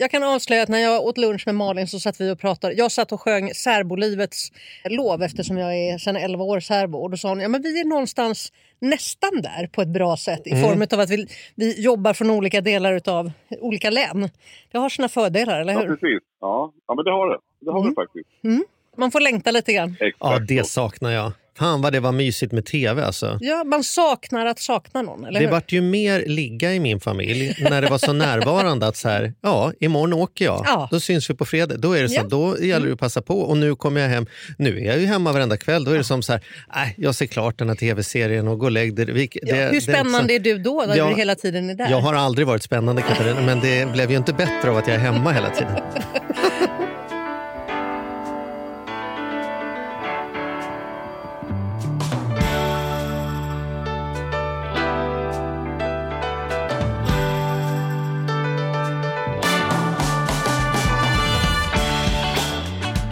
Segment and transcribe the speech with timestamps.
[0.00, 2.74] Jag kan avslöja att när jag åt lunch med Malin så satt vi och pratade.
[2.74, 4.52] Jag satt och sjöng särbolivets
[4.84, 6.98] lov eftersom jag är sedan 11 år särbo.
[6.98, 10.42] Och då sa hon, ja men vi är någonstans nästan där på ett bra sätt
[10.46, 13.30] i form av att vi, vi jobbar från olika delar av
[13.60, 14.30] olika län.
[14.72, 15.88] Det har sina fördelar, eller Ja, hur?
[15.96, 16.22] precis.
[16.40, 17.38] Ja, ja men det har det.
[17.60, 18.28] Det har det faktiskt.
[18.96, 19.90] Man får längta lite grann.
[20.00, 21.32] Exakt Ja, det saknar jag.
[21.58, 23.38] Fan vad det var mysigt med tv alltså.
[23.40, 25.52] Ja, man saknar att sakna någon, eller Det hur?
[25.52, 29.32] vart ju mer ligga i min familj när det var så närvarande att så här,
[29.42, 30.62] ja, imorgon åker jag.
[30.66, 30.88] Ja.
[30.90, 31.76] Då syns vi på fredag.
[31.76, 32.18] Då är det så, Ja.
[32.20, 32.30] Mm.
[32.30, 33.40] då gäller det att passa på.
[33.40, 34.26] Och nu kommer jag hem.
[34.58, 35.84] Nu är jag ju hemma varenda kväll.
[35.84, 36.42] Då är det som så här,
[36.74, 39.04] nej, jag ser klart den här tv-serien och gå och lägg dig.
[39.12, 41.74] Vi- Ja, det- hur det spännande är du då, när Ja, du hela tiden är
[41.74, 41.90] där?
[41.90, 44.94] Jag har aldrig varit spännande Katarina, men det blev ju inte bättre av att jag
[44.96, 45.76] är hemma hela tiden.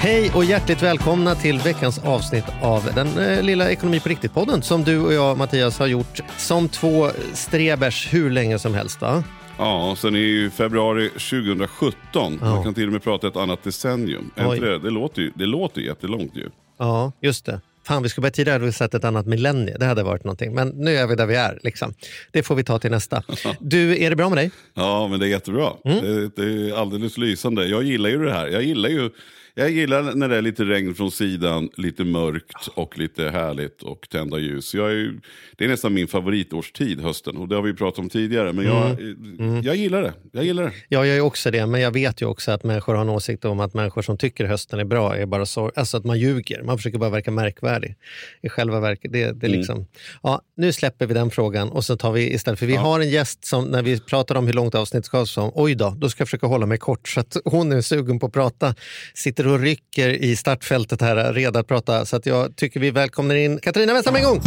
[0.07, 4.85] Hej och hjärtligt välkomna till veckans avsnitt av den eh, lilla Ekonomi på riktigt-podden som
[4.85, 9.01] du och jag, Mattias, har gjort som två strebers hur länge som helst.
[9.01, 9.25] Va?
[9.59, 12.39] Ja, sen i februari 2017.
[12.41, 14.31] Man kan till och med prata ett annat decennium.
[14.37, 14.61] Oj.
[14.61, 14.79] det?
[14.79, 16.49] Det, låter ju, det låter ju jättelångt ju.
[16.79, 17.61] Ja, just det.
[17.87, 19.77] Fan, vi skulle börja tidigare vi sett ett annat millennie.
[19.79, 20.55] Det hade varit någonting.
[20.55, 21.59] Men nu är vi där vi är.
[21.63, 21.95] Liksom.
[22.33, 23.23] Det får vi ta till nästa.
[23.61, 24.51] Du, är det bra med dig?
[24.75, 25.73] Ja, men det är jättebra.
[25.85, 26.05] Mm.
[26.05, 27.67] Det, det är alldeles lysande.
[27.67, 28.47] Jag gillar ju det här.
[28.47, 29.11] Jag gillar ju
[29.59, 34.09] jag gillar när det är lite regn från sidan, lite mörkt och lite härligt och
[34.11, 34.75] tända ljus.
[34.75, 35.15] Jag är,
[35.57, 37.37] det är nästan min favoritårstid, hösten.
[37.37, 38.53] Och det har vi pratat om tidigare.
[38.53, 39.01] Men jag,
[39.39, 39.63] Mm.
[39.63, 40.13] jag gillar det.
[40.33, 40.73] Jag gillar det.
[40.89, 43.61] Jag gör också det, men jag vet ju också att människor har en åsikt om
[43.61, 46.63] att människor som tycker hösten är bra är bara så, alltså att man ljuger.
[46.63, 47.97] Man försöker bara verka märkvärdig.
[48.43, 49.87] I själva verket, det, det är liksom,
[50.23, 53.11] ja, nu släpper vi den frågan och så tar vi istället, för vi har en
[53.11, 56.21] gäst som när vi pratar om hur långt avsnittet ska vara, oj då, då ska
[56.21, 58.75] jag försöka hålla mig kort så att hon är sugen på att prata,
[59.15, 62.05] sitter och rycker i startfältet här, redo att prata.
[62.05, 64.41] Så att jag tycker vi välkomnar in Katarina Westam en gång.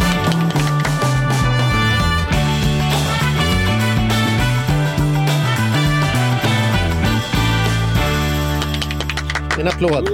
[9.60, 10.06] En applåd.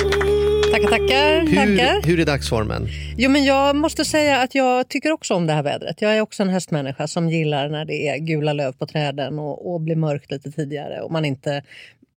[0.72, 1.54] Tackar, tackar.
[1.54, 2.03] tackar.
[2.03, 2.88] Hur, hur är dagsformen?
[3.16, 6.03] Jo, men jag måste säga att jag tycker också om det här vädret.
[6.03, 9.74] Jag är också en höstmänniska som gillar när det är gula löv på träden och,
[9.74, 11.62] och blir mörkt lite tidigare och man inte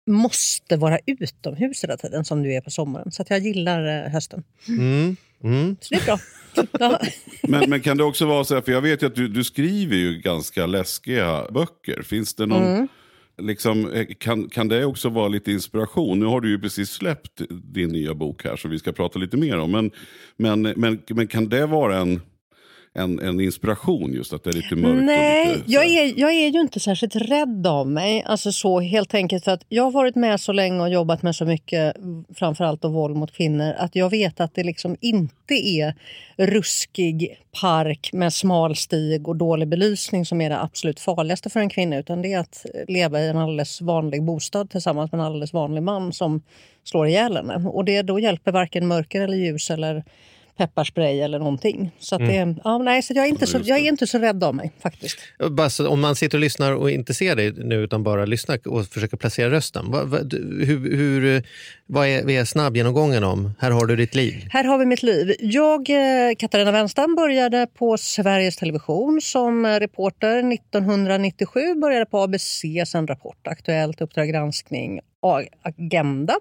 [0.08, 3.12] måste vara utomhus hela tiden som du är på sommaren.
[3.12, 4.42] Så att jag gillar eh, hösten.
[4.68, 5.16] Mm.
[5.44, 5.76] Mm.
[5.80, 6.18] Så det är bra.
[6.78, 7.00] Ja.
[7.42, 9.44] Men, men kan det också vara så här, för jag vet ju att du, du
[9.44, 12.02] skriver ju ganska läskiga böcker.
[12.02, 12.88] Finns det någon, Mm.
[13.42, 16.18] liksom, eh, kan, kan det också vara lite inspiration?
[16.20, 19.36] Nu har du ju precis släppt din nya bok här som vi ska prata lite
[19.36, 19.70] mer om.
[19.70, 19.90] Men,
[20.36, 22.20] men, men, men kan det vara en,
[22.94, 25.04] en, en inspiration just att det är lite mörkt?
[25.04, 28.22] Nej, lite, jag är, jag är ju inte särskilt rädd av mig.
[28.26, 31.36] Alltså så helt enkelt för att jag har varit med så länge och jobbat med
[31.36, 31.96] så mycket,
[32.34, 35.94] framförallt då våld mot kvinnor, att jag vet att det liksom inte är
[36.36, 41.70] ruskig park med smal stig och dålig belysning som är det absolut farligaste för en
[41.70, 45.52] kvinna, utan det är att leva i en alldeles vanlig bostad tillsammans med en alldeles
[45.52, 46.42] vanlig man som
[46.84, 47.68] slår ihjäl henne.
[47.68, 50.04] Och det då hjälper varken mörker eller ljus eller
[50.58, 51.90] pepparspray eller någonting.
[51.98, 54.44] Så, att det, ja, nej, så jag, är inte så, jag är inte så rädd
[54.44, 55.18] av mig faktiskt.
[55.50, 58.86] Bara om man sitter och lyssnar och inte ser dig nu utan bara lyssnar och
[58.86, 59.84] försöker placera rösten.
[59.88, 61.42] Vad, vad, du- hur, hur,
[61.86, 63.52] vad är, vad är snabbgenomgången om?
[63.58, 64.34] Här har du ditt liv.
[64.50, 65.34] Här har vi mitt liv.
[65.40, 71.74] Jag, eh, Katarina Wenstam, började på Sveriges Television som reporter 1997.
[71.74, 75.00] Började på ABC, sen Rapport, Aktuellt, Uppdrag granskning,
[75.62, 76.34] Agenda.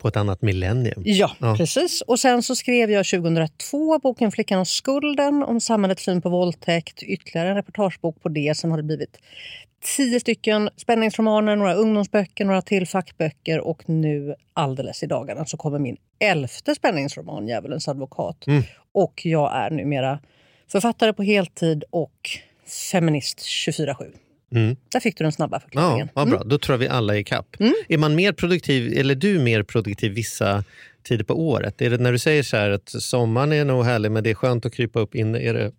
[0.00, 1.02] På ett annat millennium.
[1.04, 1.54] Ja, Ja.
[1.56, 2.00] precis.
[2.00, 7.02] Och sen så skrev jag 2002 boken Flickan och skulden om samhällets syn på våldtäkt.
[7.02, 8.56] Ytterligare en reportagebok på det.
[8.56, 9.18] Sen har det blivit
[9.96, 15.78] tio stycken spänningsromaner, några ungdomsböcker, några till fackböcker och nu alldeles i dagarna så kommer
[15.78, 18.44] min elfte spänningsroman, Djävulens advokat.
[18.92, 20.18] Och jag är numera
[20.72, 22.30] författare på heltid och
[22.90, 24.12] feminist 24-7.
[24.54, 24.76] Mm.
[24.92, 26.08] Där fick du den snabba Ja, förklaringen.
[26.14, 26.42] vad bra.
[26.44, 27.56] Då tror jag vi alla är i kapp.
[27.88, 30.64] Är man mer produktiv, eller du mer produktiv vissa
[31.02, 31.82] tider på året?
[31.82, 34.34] Är det när du säger så här att sommaren är nog härlig men det är
[34.34, 35.34] skönt att krypa upp in?
[35.34, 35.72] Är det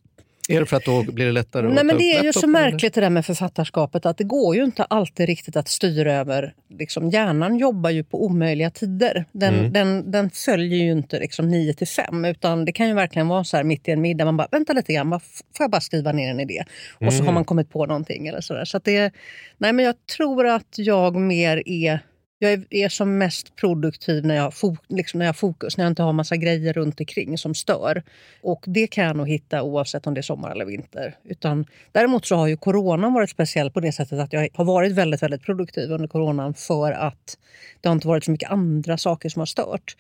[0.49, 2.94] Är det för att då blir det lättare Nej, men det är ju så märkligt
[2.94, 6.53] det där med författarskapet att det går ju inte alltid riktigt att styra över.
[6.79, 9.25] Liksom, hjärnan jobbar ju på omöjliga tider.
[9.31, 9.73] Den, Mm.
[9.73, 13.44] den, den följer ju inte liksom 9 till 5 utan det kan ju verkligen vara
[13.44, 14.25] så här mitt i en middag.
[14.25, 16.63] Man bara, vänta lite grann, vad- får jag bara skriva ner en idé?
[17.05, 18.65] Och så har man kommit på någonting eller sådär.
[18.65, 19.13] Så att det,
[19.57, 22.00] nej, men jag tror att jag mer är
[22.39, 25.86] jag är, som mest produktiv när jag, har fo, liksom när jag har fokus, när
[25.86, 28.04] jag inte har massa grejer runt omkring som stör.
[28.42, 31.16] Och det kan jag nog hitta oavsett om det är sommar eller vinter.
[31.24, 34.92] Utan, däremot så har ju coronan varit speciell på det sättet att jag har varit
[34.92, 37.38] väldigt, väldigt produktiv under coronan för att
[37.81, 39.95] det har inte varit så mycket andra saker som har stört.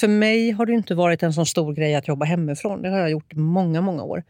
[0.00, 2.82] För mig har det inte varit en så stor grej att jobba hemifrån.
[2.82, 4.22] Det har jag gjort i många, många år.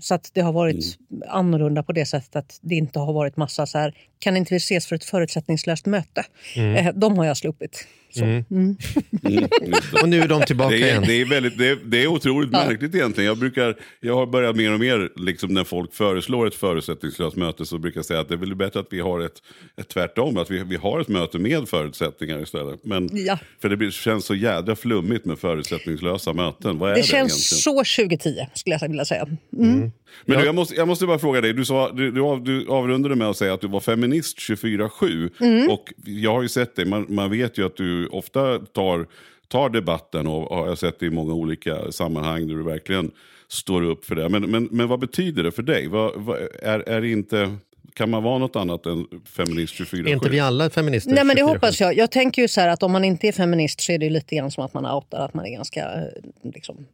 [0.00, 0.98] Så att det har varit
[1.28, 4.58] annorlunda på det sättet att det inte har varit massa så här, kan inte vi
[4.58, 6.24] ses för ett förutsättningslöst möte?
[6.56, 7.86] Eh, de har jag sluppit.
[8.14, 8.24] Så.
[8.24, 8.44] Mm.
[8.50, 8.76] Mm,
[9.10, 9.48] det.
[10.02, 11.02] Och nu är de tillbaka Det är, igen.
[11.06, 13.28] det, är väldigt, det, är, det är otroligt märkligt egentligen.
[13.28, 17.66] Jag, brukar, jag har börjat mer och mer, liksom när folk föreslår ett förutsättningslöst möte,
[17.66, 19.32] så brukar jag säga att det är väl bättre att vi har ett,
[19.80, 22.84] ett tvärtom, att vi, vi har ett möte med förutsättningar istället.
[22.84, 23.38] Men, Ja.
[23.62, 26.78] För det blir, känns så jädra flummigt med förutsättningslösa möten.
[26.78, 27.84] Vad är det, Det känns egentligen?
[27.84, 29.28] så 2010 skulle jag vilja säga.
[29.58, 29.81] Mm.
[30.24, 32.68] Men du, jag, måste, jag måste bara fråga dig, du, sa, du, du, av, du
[32.68, 35.30] avrundade med att säga att du var feminist 24-7.
[35.40, 35.70] Mm.
[35.70, 39.06] Och jag har ju sett dig, man, man vet ju att du ofta tar,
[39.48, 43.10] tar debatten och har jag sett dig i många olika sammanhang där du verkligen
[43.48, 44.28] står upp för det.
[44.28, 45.88] Men, men, men vad betyder det för dig?
[45.88, 47.56] Vad, vad, är, är det inte,
[47.94, 49.06] kan man vara något annat än
[49.36, 50.08] feminist 24-7?
[50.08, 51.14] Är inte vi alla feminister?
[51.14, 51.46] Nej, men det 24/7?
[51.46, 51.96] hoppas jag.
[51.96, 54.10] Jag tänker ju så här att om man inte är feminist så är det ju
[54.10, 56.86] lite grann som att man outar att man är ganska eh, liksom,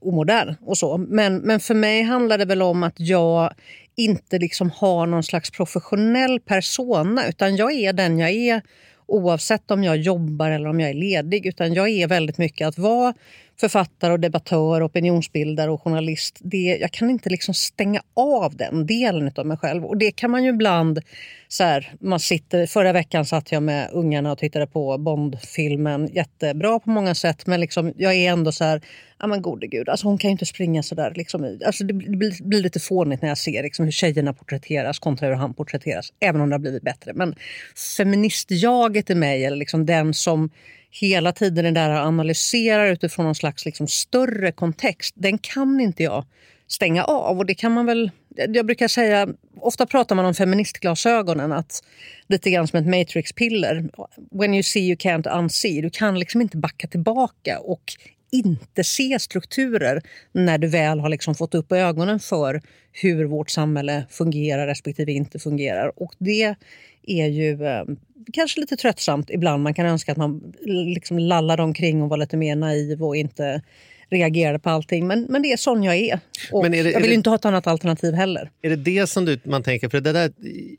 [0.00, 0.98] omodern och så.
[0.98, 3.54] Men, men för mig handlar det väl om att jag
[3.96, 8.62] inte liksom har någon slags professionell persona utan jag är den jag är
[9.06, 11.46] oavsett om jag jobbar eller om jag är ledig.
[11.46, 13.14] Utan jag är väldigt mycket att vara
[13.60, 16.38] författare och debattör, opinionsbildare och journalist.
[16.40, 19.84] Det, jag kan inte liksom stänga av den delen av mig själv.
[19.84, 21.00] Och det kan man ju ibland...
[21.48, 26.06] Så här, man sitter, förra veckan satt jag med ungarna och tittade på Bondfilmen.
[26.12, 28.82] Jättebra på många sätt, men liksom, jag är ändå så här...
[29.22, 31.12] Ja, men gode gud, alltså hon kan ju inte springa sådär.
[31.16, 35.28] Liksom, alltså det blir, blir lite fånigt när jag ser liksom, hur tjejerna porträtteras kontra
[35.28, 36.12] hur han porträtteras.
[36.20, 37.12] Även om det har blivit bättre.
[37.14, 37.34] Men
[37.96, 40.50] feministjaget i mig, eller liksom den som
[40.90, 46.02] hela tiden är där och analyserar utifrån någon slags liksom större kontext, den kan inte
[46.02, 46.24] jag
[46.68, 47.38] stänga av.
[47.38, 48.10] Och det kan man väl...
[48.36, 49.28] Jag brukar säga,
[49.60, 51.84] ofta pratar man om feministglasögonen, att
[52.26, 53.90] lite grann som ett matrixpiller.
[54.30, 55.80] When you see you can't unsee.
[55.80, 57.96] Du kan liksom inte backa tillbaka och
[58.32, 60.02] inte se strukturer
[60.32, 62.62] när du väl har liksom fått upp ögonen för
[62.92, 66.02] hur vårt samhälle fungerar respektive inte fungerar.
[66.02, 66.54] Och det
[67.02, 67.84] är ju eh,
[68.32, 69.62] kanske lite tröttsamt ibland.
[69.62, 73.62] Man kan önska att man liksom lallade omkring och var lite mer naiv och inte
[74.12, 75.06] reagerade på allting.
[75.06, 76.20] Men, men det är sån jag är.
[76.52, 78.50] Och Men är det- jag vill det- inte ha ett annat alternativ heller.
[78.62, 79.88] Är det det som du, man tänker?
[79.88, 80.32] För det där,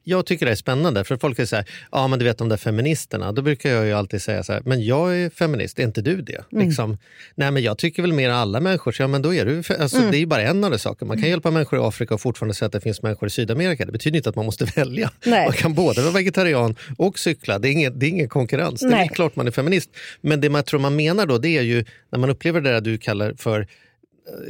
[0.03, 1.03] jag tycker det är spännande.
[1.03, 3.31] För folk är så här, ja men du vet de där feministerna.
[3.31, 6.21] Då brukar jag ju alltid säga så här, men jag är feminist, är inte du
[6.21, 6.44] det?
[6.51, 6.97] Liksom,
[7.35, 10.00] Nej men jag tycker väl mer alla människor, så ja men då är du alltså,
[10.12, 11.06] Det är ju bara en av de saker.
[11.06, 13.85] Man kan hjälpa människor i Afrika och fortfarande säga att det finns människor i Sydamerika.
[13.85, 15.12] Det betyder inte att man måste välja.
[15.25, 15.45] Nej.
[15.45, 17.59] Man kan både vara vegetarian och cykla.
[17.59, 18.80] Det är ingen, det är ingen konkurrens.
[18.81, 19.09] Det är Nej.
[19.13, 19.89] klart man är feminist.
[20.21, 22.81] Men det man tror man menar då, det är ju när man upplever det där
[22.81, 23.67] du kallar för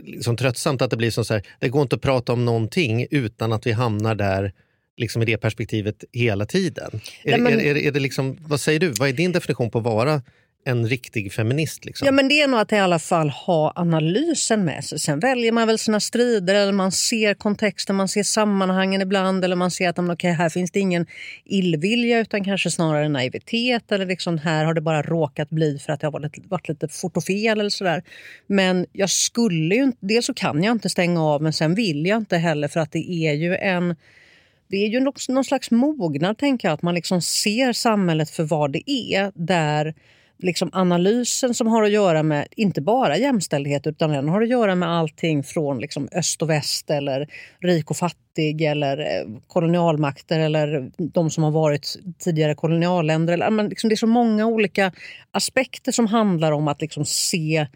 [0.03, 3.07] liksom tröttsamt att det blir som så här, det går inte att prata om någonting
[3.11, 4.53] utan att vi hamnar där
[4.97, 7.01] liksom i det perspektivet hela tiden.
[7.23, 9.71] Är, Nej, men- är, är, är det liksom, vad säger du, vad är din definition
[9.71, 10.21] på att vara
[10.65, 11.85] en riktig feminist?
[11.85, 12.05] Liksom?
[12.05, 14.99] Ja, men det är nog att i alla fall ha analysen med sig.
[14.99, 19.55] Sen väljer man väl sina strider eller man ser kontexten, man ser sammanhangen ibland eller
[19.55, 21.05] man ser att okay, här finns det ingen
[21.45, 25.99] illvilja utan kanske snarare naivitet eller liksom här har det bara råkat bli för att
[25.99, 28.03] det har varit, varit lite fort och fel eller sådär.
[28.47, 32.05] Men jag skulle ju inte, dels så kan jag inte stänga av men sen vill
[32.05, 33.95] jag inte heller för att det är ju en
[34.67, 36.73] det är ju någon, någon slags mognad, tänker jag.
[36.73, 39.31] Att man liksom ser samhället för vad det är.
[39.35, 39.93] Där
[40.43, 44.75] liksom analysen som har att göra med inte bara jämställdhet utan den har att göra
[44.75, 47.27] med allting från liksom öst och väst eller
[47.59, 53.33] rik och fattig eller eh, kolonialmakter eller de som har varit tidigare kolonialländer.
[53.33, 54.91] Eller, men liksom det är så många olika
[55.31, 57.67] aspekter som handlar om att liksom se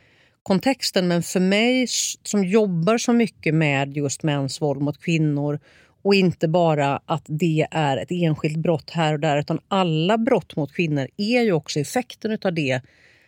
[0.44, 1.08] kontexten.
[1.08, 1.86] Men för mig
[2.24, 5.60] som jobbar så mycket med just mäns våld mot kvinnor
[6.02, 10.56] och inte bara att det är ett enskilt brott här och där utan alla brott
[10.56, 12.82] mot kvinnor är ju också effekten av det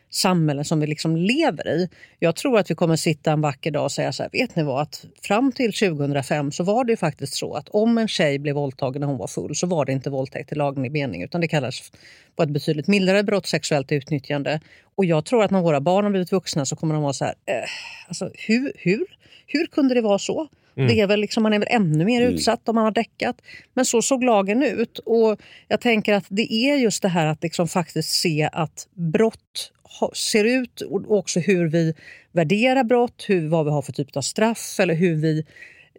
[0.10, 1.90] samhälle som vi liksom lever i.
[2.20, 4.64] Jag tror att vi kommer sitta en vacker dag och säga så här, vet ni
[4.64, 8.40] vad, att fram till 2005 så var det ju faktiskt så att om en tjej
[8.40, 11.42] blev våldtagen när hon var full så var det inte våldtäkt i laglig mening utan
[11.42, 11.92] det kallas
[12.36, 14.60] för ett betydligt mildare brott, sexuellt utnyttjande.
[14.96, 17.26] Och jag tror att när våra barn har blivit vuxna så kommer de vara så
[17.26, 17.70] här, eh,
[18.08, 19.06] alltså hur, hur,
[19.48, 20.48] hur kunde det vara så?
[20.76, 23.42] Det är väl liksom, man är väl ännu mer utsatt om man har däckat.
[23.74, 25.00] Men så såg lagen ut.
[25.00, 29.72] Och Jag tänker att det är just det här att liksom faktiskt se att brott
[30.14, 31.94] ser ut och också hur vi
[32.32, 35.46] värderar brott, hur, vad vi har för typ av straff eller hur vi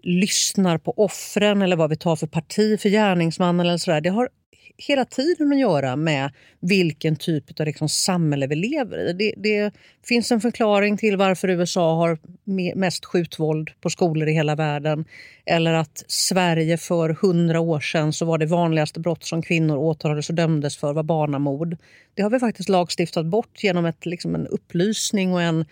[0.03, 3.67] lyssnar på offren eller vad vi tar för parti för gärningsmannen.
[3.67, 4.01] Eller sådär.
[4.01, 4.29] Det har
[4.77, 9.13] hela tiden att göra med vilken typ av liksom samhälle vi lever i.
[9.13, 9.75] Det, det
[10.05, 12.19] finns en förklaring till varför USA har
[12.75, 15.05] mest skjutvåld på skolor i hela världen.
[15.47, 20.29] Eller att Sverige för hundra år sedan så var det vanligaste brott som kvinnor åtalades
[20.29, 21.77] och dömdes för var barnamord.
[22.15, 25.65] Det har vi faktiskt lagstiftat bort genom ett, liksom en upplysning och en,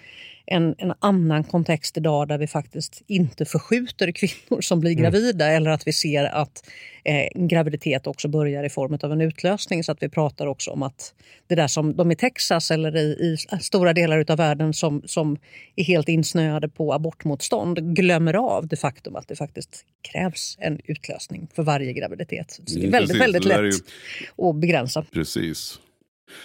[0.51, 5.71] en, en annan kontext idag där vi faktiskt inte förskjuter kvinnor som blir gravida eller
[5.71, 6.71] att vi ser att
[7.05, 9.85] eh, graviditet också börjar i form av en utlösning.
[9.85, 11.15] Så att vi pratar också om att
[11.47, 15.37] det där som de i Texas eller i, i stora delar av världen som, som
[15.77, 21.49] är helt insnöade på abortmotstånd glömmer av det faktum att det faktiskt krävs en utlösning
[21.55, 22.51] för varje graviditet.
[22.51, 23.35] Så det är Mm, väldigt, precis.
[23.35, 25.05] väldigt lätt att begränsa.
[25.13, 25.79] Precis.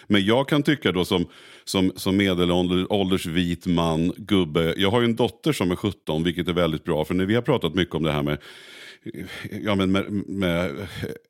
[0.08, 1.26] Men jag kan tycka då som,
[1.64, 4.74] som, som medelålders vit man, gubbe.
[4.78, 7.06] Jag har ju en dotter som är 17, vilket är väldigt bra.
[7.06, 8.38] För när vi har pratat mycket om det här med,
[9.64, 10.72] ja, men med, med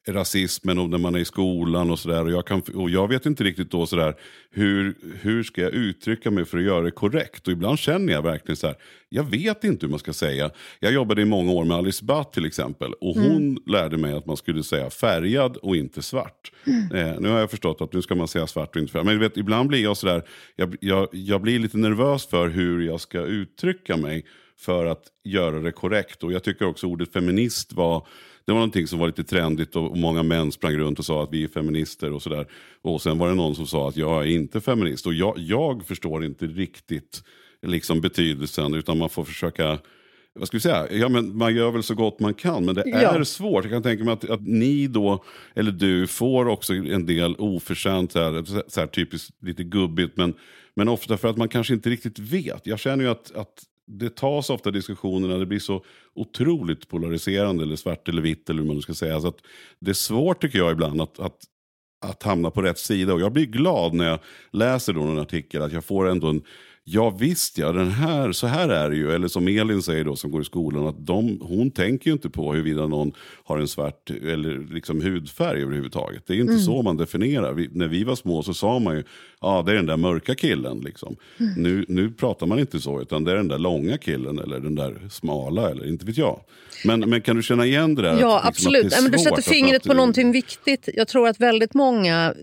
[0.08, 2.24] rasismen och när man är i skolan och sådär.
[2.26, 4.14] Och, jag kan- och jag vet inte riktigt då sådär,
[4.52, 7.48] hur, hur ska jag uttrycka mig för att göra det korrekt?
[7.48, 8.76] Och ibland känner jag verkligen så här,
[9.10, 10.52] jag vet inte hur man ska säga.
[10.80, 12.94] Jag jobbade i många år med Alice Bah till exempel.
[12.94, 16.52] Och hon lärde mig att man skulle säga färgad och inte svart.
[16.94, 19.06] Eh, nu har jag förstått att nu ska man säga svart och inte färgad.
[19.06, 20.24] Men vet, ibland blir jag sådär,
[20.56, 24.26] jag, jag, jag blir lite nervös för hur jag ska uttrycka mig
[24.60, 26.24] för att göra det korrekt.
[26.24, 28.08] Och jag tycker också ordet feminist var
[28.46, 31.30] det var någonting som var lite trendigt och många män sprang runt och sa att
[31.34, 32.48] vi är feminister och sådär.
[32.82, 35.06] Och sen var det någon som sa att jag är inte feminist.
[35.06, 37.24] Och jag, jag förstår inte riktigt
[37.62, 39.80] liksom betydelsen utan man får försöka
[40.40, 40.92] vad ska vi säga?
[40.92, 43.26] Ja, men man gör väl så gott man kan, men det är Ja.
[43.26, 43.64] svårt.
[43.64, 45.24] Jag kan tänka mig att, att ni då,
[45.56, 50.34] eller du, får också en del oförtjänt, så här, så här typiskt lite gubbigt, men,
[50.76, 52.68] men ofta för att man kanske inte riktigt vet.
[52.68, 55.84] Jag känner ju att, att det tas ofta diskussionerna, det blir så
[56.16, 59.22] otroligt polariserande, eller svart eller vitt, eller hur man nu ska säga.
[59.22, 59.40] Så att
[59.80, 61.38] det är svårt tycker jag ibland att, att
[62.04, 63.14] att hamna på rätt sida.
[63.14, 64.20] Och jag blir glad när jag
[64.52, 66.42] läser då någon artikel att jag får ändå en
[66.86, 69.12] Ja visst ja, den här, så här är det ju.
[69.12, 72.30] Eller som Elin säger då som går i skolan, att de, hon tänker ju inte
[72.30, 73.12] på huruvida någon
[73.44, 76.24] har en svart eller liksom hudfärg överhuvudtaget.
[76.28, 77.54] Det är inte så man definierar.
[77.54, 79.04] Vi, när vi var små så sa man ju,
[79.42, 80.80] ja det är den där mörka killen.
[80.80, 81.16] Liksom.
[81.58, 84.76] Nu, nu pratar man inte så, utan det är den där långa killen eller den
[84.76, 86.40] där smala, eller inte vet jag.
[86.86, 88.18] Men, men kan du känna igen det där?
[88.20, 88.86] Ja, att, liksom, absolut.
[88.86, 90.90] att Ja, men du sätter fingret att- på någonting viktigt.
[90.94, 92.34] Jag tror att väldigt många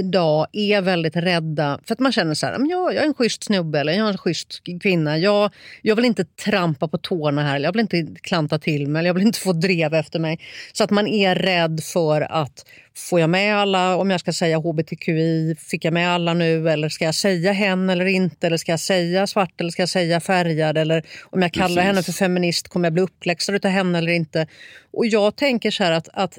[0.00, 1.80] idag är väldigt rädda.
[1.84, 4.06] För att man känner så här, "Men jag, jag är en schysst snubbe eller jag
[4.06, 5.18] är en schysst kvinna.
[5.18, 5.50] Jag,
[5.82, 9.26] jag vill inte trampa på tårna här, jag vill inte klanta till mig, jag vill
[9.26, 10.40] inte få drev efter mig.
[10.72, 12.64] Så att man är rädd för att
[12.96, 16.88] Får jag med alla, om jag ska säga hbtqi, fick jag med alla nu eller
[16.88, 18.46] ska jag säga hen eller inte?
[18.46, 20.78] Eller ska jag säga svart eller ska jag säga färgad?
[20.78, 21.82] Eller om jag kallar Precis.
[21.82, 24.46] henne för feminist, kommer jag bli uppläxad av henne eller inte?
[24.92, 26.38] Och jag tänker så här att, att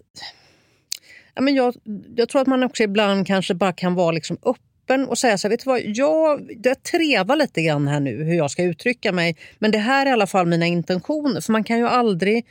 [1.35, 1.75] ja, men jag,
[2.15, 4.66] jag tror att man också ibland kanske bara kan vara liksom öppen
[5.07, 8.33] och säga så här, vet du vad, jag, jag trevar lite grann här nu hur
[8.33, 9.37] jag ska uttrycka mig.
[9.59, 11.41] Men det här är i alla fall mina intentioner.
[11.41, 12.45] För man kan ju aldrig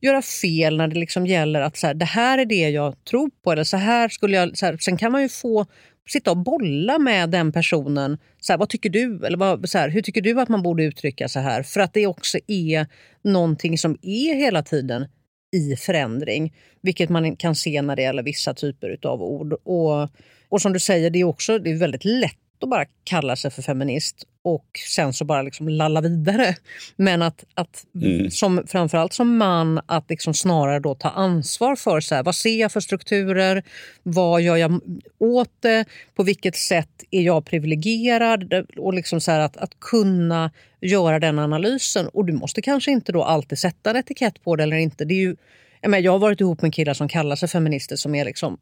[0.00, 3.30] göra fel när det liksom gäller att så här, det här är det jag tror
[3.44, 3.52] på.
[3.52, 5.66] Eller så här skulle jag, så här, sen kan man ju få
[6.08, 8.18] sitta och bolla med den personen.
[8.40, 9.26] Så här, vad tycker du?
[9.26, 11.62] Eller vad, så här, hur tycker du att man borde uttrycka så här?
[11.62, 12.86] För att det också är
[13.22, 15.08] någonting som är hela tiden
[15.56, 16.54] i förändring.
[16.82, 19.52] Vilket man kan se när det gäller vissa typer av ord.
[19.52, 20.08] Och,
[20.52, 23.50] och som du säger, det är också det är väldigt lätt att bara kalla sig
[23.50, 26.56] för feminist och sen så bara liksom lalla vidare.
[26.96, 27.84] Men att, att
[28.30, 32.60] som, framförallt som man, att liksom snarare då ta ansvar för så här, vad ser
[32.60, 33.62] jag för strukturer,
[34.02, 34.80] vad gör jag
[35.18, 41.18] åt det, på vilket sätt är jag privilegierad och liksom så att, att kunna göra
[41.18, 42.08] den analysen.
[42.08, 45.04] Och du måste kanske inte då alltid sätta en etikett på det eller inte.
[45.04, 45.36] Det är ju,
[45.80, 48.58] jag, menar, jag har varit ihop med killar som kallar sig feminister som är liksom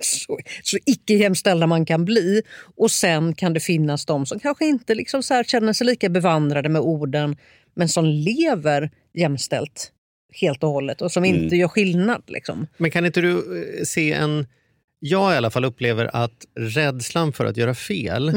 [0.00, 2.42] så, så icke jämställda man kan bli.
[2.76, 6.08] Och sen kan det finnas de som kanske inte liksom så här känner sig lika
[6.08, 7.36] bevandrade med orden
[7.74, 9.92] men som lever jämställt
[10.40, 12.22] helt och hållet och som inte gör skillnad.
[12.26, 12.66] Liksom.
[12.76, 14.46] Men kan inte du eh, se en...
[15.00, 18.28] Jag i alla fall upplever att rädslan för att göra fel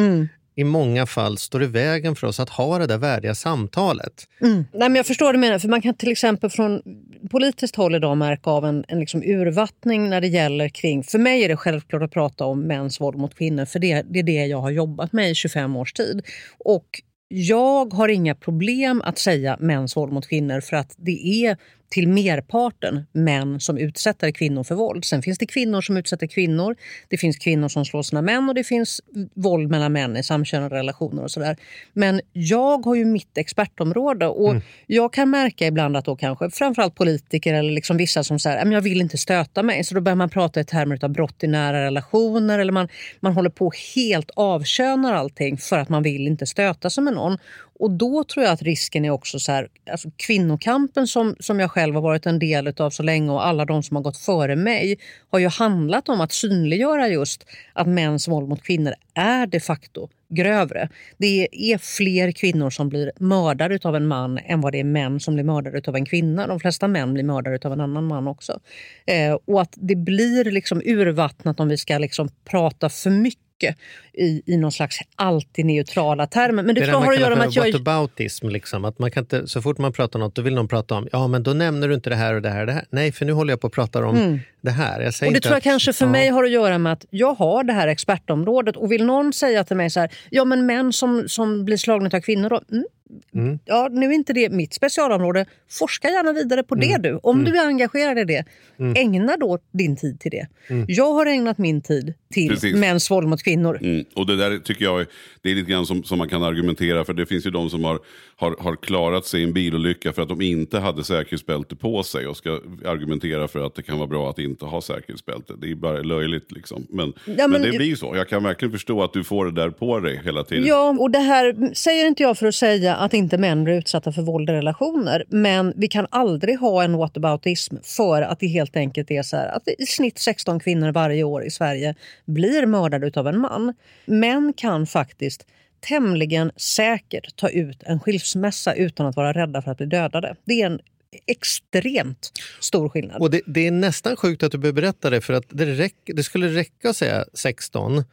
[0.56, 4.28] i många fall står i vägen för oss att ha det där värdiga samtalet.
[4.72, 5.60] Nej, men jag förstår vad du menar.
[5.60, 6.82] För Man kan till exempel från
[7.30, 11.04] politiskt håll idag märka av en, en liksom urvattning när det gäller kring...
[11.04, 14.20] För mig är det självklart att prata om mäns våld mot kvinnor för det, det
[14.20, 16.22] är det jag har jobbat med i 25 års tid.
[16.60, 21.58] Och jag har inga problem att säga mäns våld mot kvinnor för att det är
[21.92, 25.06] till merparten män som utsätter kvinnor för våld.
[25.06, 26.76] Sen finns det kvinnor som utsätter kvinnor,
[27.10, 29.02] det finns kvinnor som slår sina män och det finns
[29.34, 31.58] våld mellan män i samkönade relationer och sådär.
[31.94, 34.62] Men jag har ju mitt expertområde och mm.
[34.88, 38.82] jag kan märka ibland att då kanske framförallt politiker eller liksom vissa som säger jag
[38.82, 39.84] vill inte stöta mig.
[39.84, 42.88] Så då börjar man prata i termer av brott i nära relationer eller man,
[43.20, 47.38] man håller på helt avkönar allting för att man vill inte stöta sig med någon.
[47.82, 51.72] Och då tror jag att risken är också så här, alltså kvinnokampen som, som jag
[51.72, 54.56] själv har varit en del av så länge och alla de som har gått före
[54.56, 59.60] mig har ju handlat om att synliggöra just att mäns våld mot kvinnor är de
[59.60, 60.90] facto grövre.
[61.18, 65.20] Det är fler kvinnor som blir mördade av en man än vad det är män
[65.20, 66.48] som blir mördade av en kvinna.
[66.48, 68.60] De flesta män blir mördade av en annan man också.
[69.06, 73.78] Eh, och att det blir liksom urvattnat om vi ska liksom prata för mycket mycket
[74.14, 76.64] i, i någon slags alltid neutrala termer.
[76.64, 77.66] Men det, det har att göra med att jag...
[77.66, 78.86] Whataboutism, liksom.
[78.86, 81.08] att man kan inte, så fort man pratar om något då vill någon prata om,
[81.12, 82.86] ja men då nämner du inte det här och det här och det här.
[82.90, 84.40] Nej, för nu håller jag på att prata om mm.
[84.62, 85.02] det här.
[85.02, 86.12] Jag och det tror jag att, kanske för ja.
[86.12, 89.64] mig har att göra med att jag har det här expertområdet och vill någon säga
[89.64, 92.86] till mig så här, ja men män som, som blir slagna av kvinnor då, mm,
[93.34, 93.60] Mm.
[93.66, 95.46] Ja, nu är inte det mitt specialområde.
[95.70, 96.90] Forska gärna vidare på mm.
[96.90, 97.20] det du.
[97.24, 97.52] Om mm.
[97.52, 98.46] du är engagerad i det,
[98.80, 98.94] mm.
[98.96, 100.48] ägna då din tid till det.
[100.70, 100.86] Mm.
[100.88, 102.76] Jag har ägnat min tid till Precis.
[102.76, 103.80] mäns våld mot kvinnor.
[103.82, 104.06] Mm.
[104.14, 105.06] Och det där tycker jag
[105.42, 107.14] det är lite grann som, som man kan argumentera för.
[107.14, 108.00] Det finns ju de som har,
[108.36, 112.28] har, har klarat sig i en bilolycka för att de inte hade säkerhetsbälte på sig
[112.28, 115.54] och ska argumentera för att det kan vara bra att inte ha säkerhetsbälte.
[115.62, 116.88] Det är bara löjligt liksom.
[116.90, 118.14] Men, ja, men, men det blir så.
[118.16, 120.66] Jag kan verkligen förstå att du får det där på dig hela tiden.
[120.66, 124.12] Ja, och det här säger inte jag för att säga att inte män blir utsatta
[124.12, 125.24] för våld i relationer.
[125.30, 129.56] Men vi kan aldrig ha en whataboutism för att det helt enkelt är så här
[129.56, 133.74] att i snitt 16 kvinnor varje år i Sverige blir mördade av en man.
[134.06, 135.46] Män kan faktiskt
[135.80, 140.36] tämligen säkert ta ut en skilsmässa utan att vara rädda för att bli dödade.
[140.46, 140.80] Det är en
[141.28, 143.22] extremt stor skillnad.
[143.22, 145.96] Och det, det är nästan sjukt att du behöver berätta det för att det, räck,
[146.06, 148.04] det skulle räcka att säga 16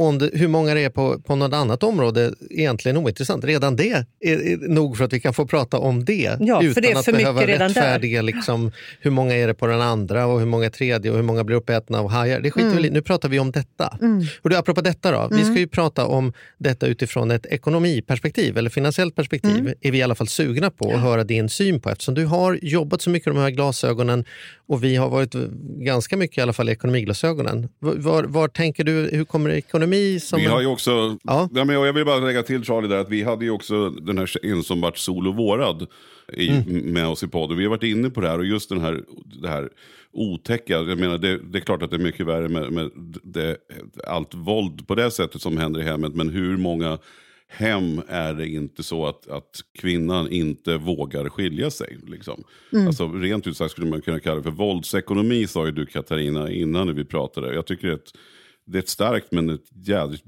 [0.00, 3.44] om det, hur många det är på, på något annat område är egentligen ointressant.
[3.44, 6.82] Redan det är, är nog för att vi kan få prata om det ja, utan
[6.82, 10.66] det att behöva rättfärdiga liksom, hur många är det på den andra och hur många
[10.66, 12.40] är tredje och hur många blir uppätna av hajar.
[12.40, 12.82] Det skiter mm.
[12.82, 13.98] vi Nu pratar vi om detta.
[14.00, 14.24] Mm.
[14.42, 15.38] Och du, apropå detta då, mm.
[15.38, 19.58] vi ska ju prata om detta utifrån ett ekonomiperspektiv eller finansiellt perspektiv.
[19.58, 19.74] Mm.
[19.80, 22.58] är vi i alla fall sugna på att höra din syn på eftersom du har
[22.62, 24.24] jobbat så mycket med de här glasögonen
[24.66, 25.34] och vi har varit
[25.78, 27.68] ganska mycket i alla fall i ekonomiglasögonen.
[27.78, 29.50] Var, var, var tänker du, hur kommer
[29.90, 30.40] ekonomi som...
[30.40, 31.48] Vi har ju också, ja.
[31.54, 34.18] Ja, men jag vill bara lägga till Charlie där, att vi hade ju också den
[34.18, 35.86] här En som vart sol och vårad
[36.32, 36.92] i, mm.
[36.92, 37.58] med oss i podden.
[37.58, 39.02] Vi har varit inne på det här och just den här,
[39.42, 39.68] det här
[40.12, 40.72] otäcka.
[40.72, 42.90] Jag menar, det, det, är klart att det är mycket värre med, med
[43.22, 43.56] det,
[44.06, 46.14] allt våld på det sättet som händer i hemmet.
[46.14, 46.98] Men hur många
[47.48, 51.98] hem är det inte så att, att kvinnan inte vågar skilja sig.
[52.06, 52.44] Liksom.
[52.72, 52.86] Mm.
[52.86, 56.50] Alltså, rent ut sagt skulle man kunna kalla det för våldsekonomi, sa ju du Katarina
[56.50, 57.54] innan när vi pratade.
[57.54, 58.12] Jag tycker att
[58.70, 60.22] det är ett starkt men ett jävligt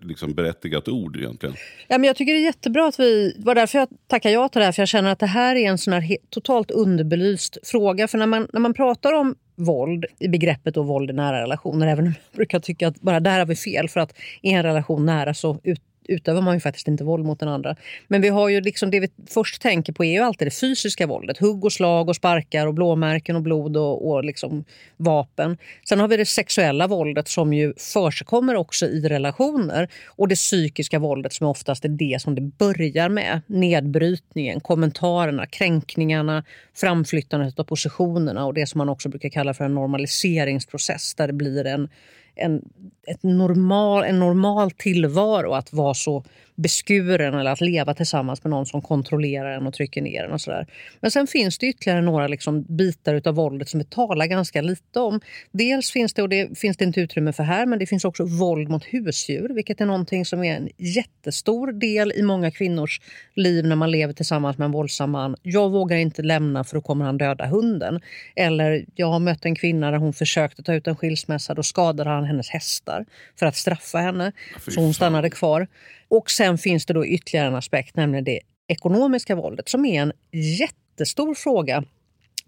[0.00, 1.54] liksom berättigat ord egentligen.
[1.88, 3.34] Ja, men jag tycker det är jättebra att vi...
[3.38, 4.72] Det var därför jag tackar ja till det här.
[4.72, 8.08] För jag känner att det här är en sån här totalt underbelyst fråga.
[8.08, 11.86] För när man, när man pratar om våld i begreppet då våld i nära relationer,
[11.86, 13.88] även om jag brukar tycka att bara där har vi fel.
[13.88, 17.40] För att i en relation nära så ut, utövar man ju faktiskt inte våld mot
[17.40, 17.76] den andra.
[18.08, 21.06] Men vi har ju liksom det vi först tänker på är ju alltid det fysiska
[21.06, 21.38] våldet.
[21.38, 24.64] Hugg och slag och sparkar och blåmärken och blod och, och liksom
[24.96, 25.56] vapen.
[25.88, 29.88] Sen har vi det sexuella våldet som ju försigkommer också i relationer.
[30.06, 33.40] Och det psykiska våldet som oftast är det som det börjar med.
[33.46, 39.74] Nedbrytningen, kommentarerna, kränkningarna, framflyttandet av positionerna och det som man också brukar kalla för en
[39.74, 41.88] normaliseringsprocess där det blir en
[42.36, 42.62] en,
[43.06, 46.24] ett normal, en normal tillvaro att vara så
[46.56, 50.32] beskuren eller att leva tillsammans med någon som kontrollerar en och trycker ner en.
[50.32, 50.66] Och så där.
[51.00, 55.00] Men sen finns det ytterligare några liksom bitar av våldet som vi talar ganska lite
[55.00, 55.20] om.
[55.52, 58.24] Dels finns det, och det finns det inte utrymme för här, men det finns också
[58.24, 63.00] våld mot husdjur, vilket är någonting som är en jättestor del i många kvinnors
[63.34, 65.36] liv när man lever tillsammans med en våldsam man.
[65.42, 68.00] Jag vågar inte lämna för då kommer han döda hunden.
[68.36, 72.10] Eller jag har mött en kvinna där hon försökte ta ut en skilsmässa, då skadade
[72.10, 73.06] han hennes hästar
[73.38, 74.32] för att straffa henne.
[74.68, 75.68] så hon stannade kvar.
[76.08, 80.12] Och sen finns det då ytterligare en aspekt, nämligen det ekonomiska våldet som är en
[80.32, 81.84] jättestor fråga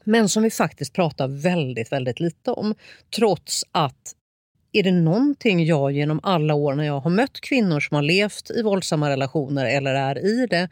[0.05, 2.75] men som vi faktiskt pratar väldigt, väldigt lite om.
[3.17, 4.15] Trots att
[4.73, 8.51] är det någonting jag genom alla år när jag har mött kvinnor som har levt
[8.51, 10.69] i våldsamma relationer eller är i det,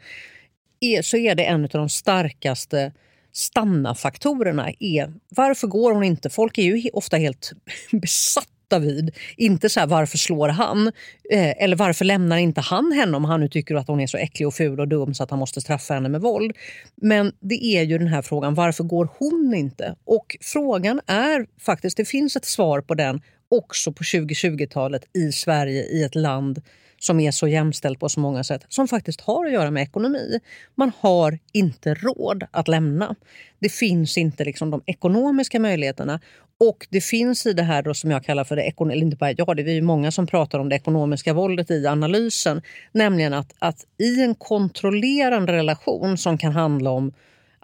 [0.79, 2.91] är, så är det en av de starkaste
[3.31, 4.71] stanna-faktorerna.
[4.79, 6.29] Är, varför går hon inte?
[6.29, 7.51] Folk är ju ofta helt
[7.91, 9.15] besatta David.
[9.37, 10.87] Inte så här, varför slår han?
[11.31, 14.17] Eh, eller varför lämnar inte han henne om han nu tycker att hon är så
[14.17, 16.51] äcklig och ful och dum så att han måste straffa henne med våld.
[16.95, 19.95] Men det är ju den här frågan, varför går hon inte?
[20.05, 25.83] Och frågan är faktiskt, det finns ett svar på den också på 2020-talet i Sverige,
[25.83, 26.61] i ett land
[26.99, 30.39] som är så jämställt på så många sätt, som faktiskt har att göra med ekonomi.
[30.75, 33.15] Man har inte råd att lämna.
[33.59, 36.19] Det finns inte liksom de ekonomiska möjligheterna.
[36.59, 39.31] Och det finns i det här då som jag kallar för det, ekonomiska, inte bara
[39.37, 42.61] jag, det är ju många som pratar om det ekonomiska våldet i analysen.
[42.91, 47.13] Nämligen att, att i en kontrollerande relation som kan handla om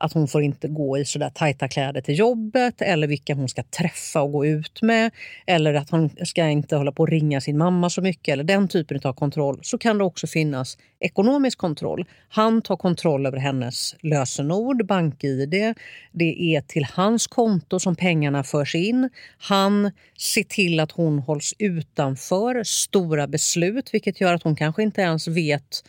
[0.04, 3.50] att hon får inte gå i så där tajta kläder till jobbet eller vilka hon
[3.50, 5.12] ska träffa och gå ut med.
[5.46, 8.34] Eller att hon ska inte hålla på och ringa sin mamma så mycket.
[8.34, 9.60] eller Den typen av kontroll.
[9.62, 12.06] Så kan det också finnas ekonomisk kontroll.
[12.30, 15.76] Han tar kontroll över hennes lösenord, bank-id.
[16.12, 19.10] Det är till hans konto som pengarna förs in.
[19.38, 25.02] Han ser till att hon hålls utanför stora beslut vilket gör att hon kanske inte
[25.02, 25.84] ens vet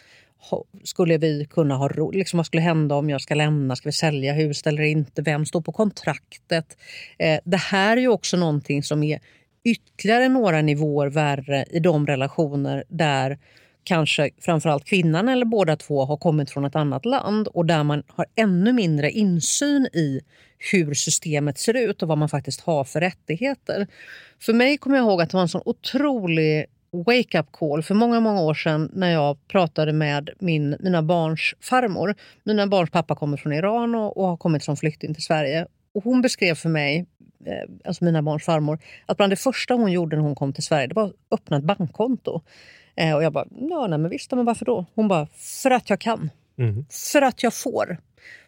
[0.85, 3.77] skulle vi kunna ha liksom Vad skulle hända om jag ska lämna?
[3.77, 5.23] Ska vi sälja huset eller inte?
[5.23, 6.77] Vem står på kontraktet?
[7.19, 9.21] Eh, det här är ju också någonting som är
[9.65, 13.39] ytterligare några nivåer värre i de relationer där
[13.85, 18.03] kanske framförallt kvinnan eller båda två har kommit från ett annat land och där man
[18.09, 20.21] har ännu mindre insyn i
[20.73, 23.87] hur systemet ser ut och vad man faktiskt har för rättigheter.
[24.41, 26.67] För mig kommer jag ihåg att det var en sån otrolig
[27.03, 32.15] wake-up call för många, många år sedan när jag pratade med min, mina barns farmor.
[32.45, 35.67] Mina barns pappa kommer från Iran och, och har kommit som flykting till Sverige.
[35.95, 37.07] Och hon beskrev för mig,
[37.47, 40.63] eh, alltså mina barns farmor, att bland det första hon gjorde när hon kom till
[40.63, 42.41] Sverige det var att öppna ett bankkonto.
[42.97, 44.85] Eh, och jag bara, ja nej, men visst, men varför då?
[44.95, 46.31] Hon bara, för att jag kan.
[46.59, 46.85] Mm.
[47.13, 47.97] För att jag får.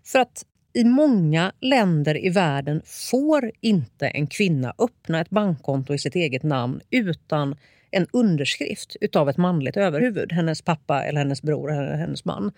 [0.04, 5.98] För att i många länder i världen får inte en kvinna öppna ett bankkonto i
[5.98, 7.56] sitt eget namn utan
[7.96, 10.32] en underskrift utav ett manligt överhuvud.
[10.32, 12.52] Hennes pappa, eller hennes bror eller hennes man.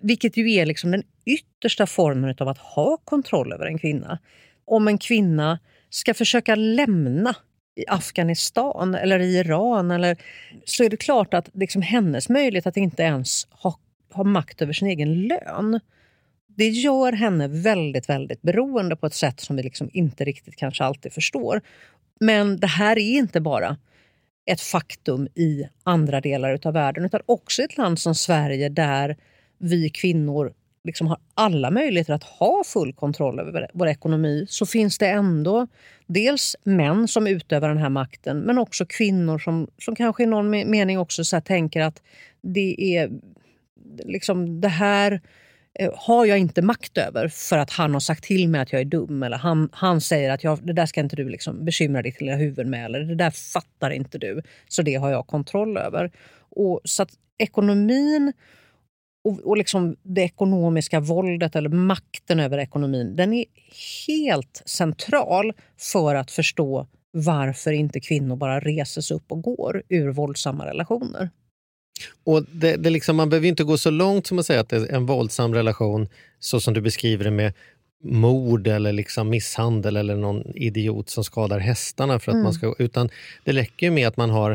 [0.00, 4.18] Vilket ju är liksom den yttersta formen av att ha kontroll över en kvinna.
[4.64, 5.58] Om en kvinna
[5.90, 7.36] ska försöka lämna
[7.76, 10.16] i Afghanistan eller i Iran eller,
[10.64, 13.78] så är det klart att liksom hennes möjlighet att inte ens ha,
[14.12, 15.80] ha makt över sin egen lön
[16.56, 20.84] det gör henne väldigt, väldigt beroende på ett sätt som vi liksom inte riktigt kanske
[20.84, 21.60] alltid förstår.
[22.20, 23.76] Men det här är inte bara
[24.46, 29.16] ett faktum i andra delar av världen utan också i ett land som Sverige där
[29.58, 30.54] vi kvinnor
[30.84, 35.66] liksom har alla möjligheter att ha full kontroll över vår ekonomi så finns det ändå
[36.06, 40.50] dels män som utövar den här makten men också kvinnor som, som kanske i någon
[40.50, 42.02] mening också så tänker att
[42.40, 43.10] det är
[44.04, 45.20] liksom det här
[45.78, 48.80] Eh, har jag inte makt över för att han har sagt till mig att jag
[48.80, 52.02] är dum eller han, han säger att jag, det där ska inte du liksom bekymra
[52.02, 55.76] ditt lilla huvud med eller det där fattar inte du, så det har jag kontroll
[55.76, 56.12] över.
[56.50, 58.32] Och så att ekonomin
[59.24, 63.44] och, och liksom det ekonomiska våldet eller makten över ekonomin den är
[64.06, 70.10] helt central för att förstå varför inte kvinnor bara reser sig upp och går ur
[70.10, 71.30] våldsamma relationer.
[72.24, 74.76] Och det, det liksom, man behöver inte gå så långt som att säga att det
[74.76, 77.52] är en våldsam relation så som du beskriver det med
[78.04, 82.18] mord eller liksom misshandel eller någon idiot som skadar hästarna.
[82.18, 82.44] För att mm.
[82.44, 83.08] man ska, utan
[83.44, 84.52] det räcker med att man har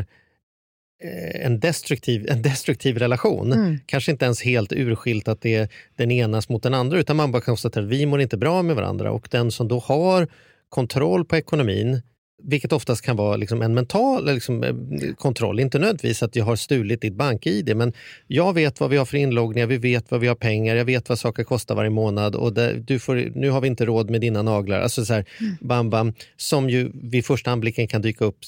[1.04, 3.52] eh, en destruktiv, en destruktiv relation.
[3.52, 3.78] Mm.
[3.86, 7.32] Kanske inte ens helt urskilt att det är den enas mot den andra utan man
[7.32, 10.28] bara konstaterar att vi mår inte bra med varandra och den som då har
[10.68, 12.02] kontroll på ekonomin
[12.42, 14.74] vilket oftast kan vara liksom en mental liksom, eh,
[15.14, 15.60] kontroll.
[15.60, 17.92] Inte nödvändigtvis att jag har stulit ditt bank-id, men
[18.26, 21.08] jag vet vad vi har för inloggningar, vi vet vad vi har pengar, jag vet
[21.08, 24.20] vad saker kostar varje månad och det, du får, nu har vi inte råd med
[24.20, 24.80] dina naglar.
[24.80, 25.56] Alltså så här, mm.
[25.60, 28.38] bam, bam, som ju vid första anblicken kan dyka upp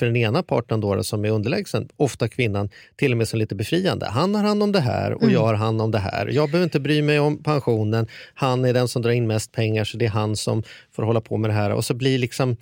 [0.00, 3.54] för den ena parten då, som är underlägsen, ofta kvinnan, till och med som lite
[3.54, 4.06] befriande.
[4.06, 5.34] Han har hand om det här och mm.
[5.34, 6.26] jag har hand om det här.
[6.26, 8.06] Jag behöver inte bry mig om pensionen.
[8.34, 11.20] Han är den som drar in mest pengar så det är han som får hålla
[11.20, 11.72] på med det här.
[11.72, 12.56] Och så blir liksom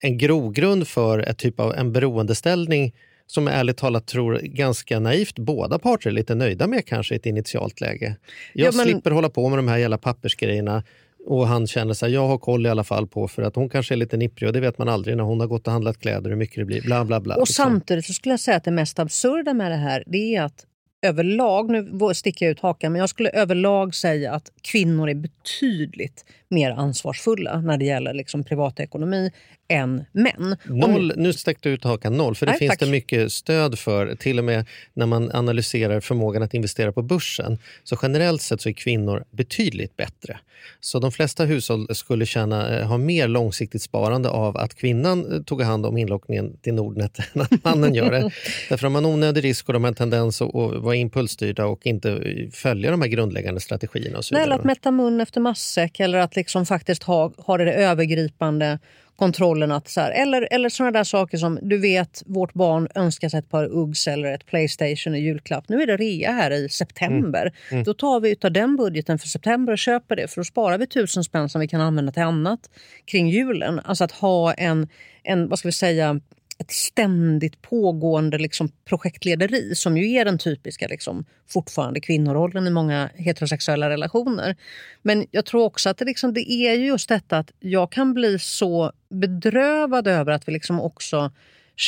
[0.00, 2.94] en grogrund för ett typ av en beroendeställning
[3.26, 7.26] som ärligt talat tror ganska naivt båda parter är lite nöjda med kanske i ett
[7.26, 8.16] initialt läge.
[8.52, 8.86] Jag ja, men...
[8.86, 10.82] slipper hålla på med de här jävla pappersgrejerna
[11.26, 13.94] och han känner sig jag har koll i alla fall på för att hon kanske
[13.94, 16.30] är lite nipprig och det vet man aldrig när hon har gått och handlat kläder
[16.30, 16.82] hur mycket det blir.
[16.82, 17.64] Bla, bla, bla, och liksom.
[17.64, 20.66] samtidigt så skulle jag säga att det mest absurda med det här det är att
[21.04, 26.24] överlag, nu sticker jag ut hakan, men jag skulle överlag säga att kvinnor är betydligt
[26.48, 29.30] mer ansvarsfulla när det gäller liksom privatekonomi
[29.68, 30.56] än män.
[30.64, 32.80] Noll, nu stack du ut hakan noll, för det Nej, finns tack.
[32.80, 34.14] det mycket stöd för.
[34.14, 37.58] Till och med när man analyserar förmågan att investera på börsen.
[37.84, 40.38] Så generellt sett så är kvinnor betydligt bättre.
[40.80, 45.42] Så de flesta hushåll skulle tjäna, eh, ha mer långsiktigt sparande av att kvinnan eh,
[45.42, 48.20] tog hand om inloggningen till Nordnet än att mannen gör det.
[48.68, 51.86] Därför har en onödig risk och de har en tendens att att vara impulsstyrda och
[51.86, 54.18] inte eh, följa de här grundläggande strategierna.
[54.18, 57.58] Och så Nej, eller att mätta mun efter matsäck eller att liksom faktiskt ha, ha
[57.58, 58.78] det övergripande
[59.16, 59.72] kontrollen.
[59.72, 63.38] Att så här, eller, eller såna där saker som du vet, vårt barn önskar sig
[63.38, 65.68] ett par Uggs eller ett Playstation i julklapp.
[65.68, 67.52] Nu är det rea här i september.
[67.84, 70.86] Då tar vi utav den budgeten för september och köper det för då sparar vi
[70.86, 72.70] tusen spänn som vi kan använda till annat
[73.04, 73.80] kring julen.
[73.84, 74.88] Alltså att ha en,
[75.22, 76.20] en vad ska vi säga,
[76.58, 83.10] ett ständigt pågående liksom, projektlederi som ju är den typiska liksom, fortfarande kvinnorollen i många
[83.14, 84.56] heterosexuella relationer.
[85.02, 88.38] Men jag tror också att det, liksom, det är just detta att jag kan bli
[88.38, 91.32] så bedrövad över att vi liksom också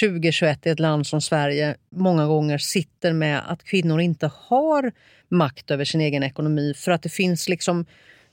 [0.00, 4.92] 2021 i ett land som Sverige många gånger sitter med att kvinnor inte har
[5.28, 7.86] makt över sin egen ekonomi för att det finns liksom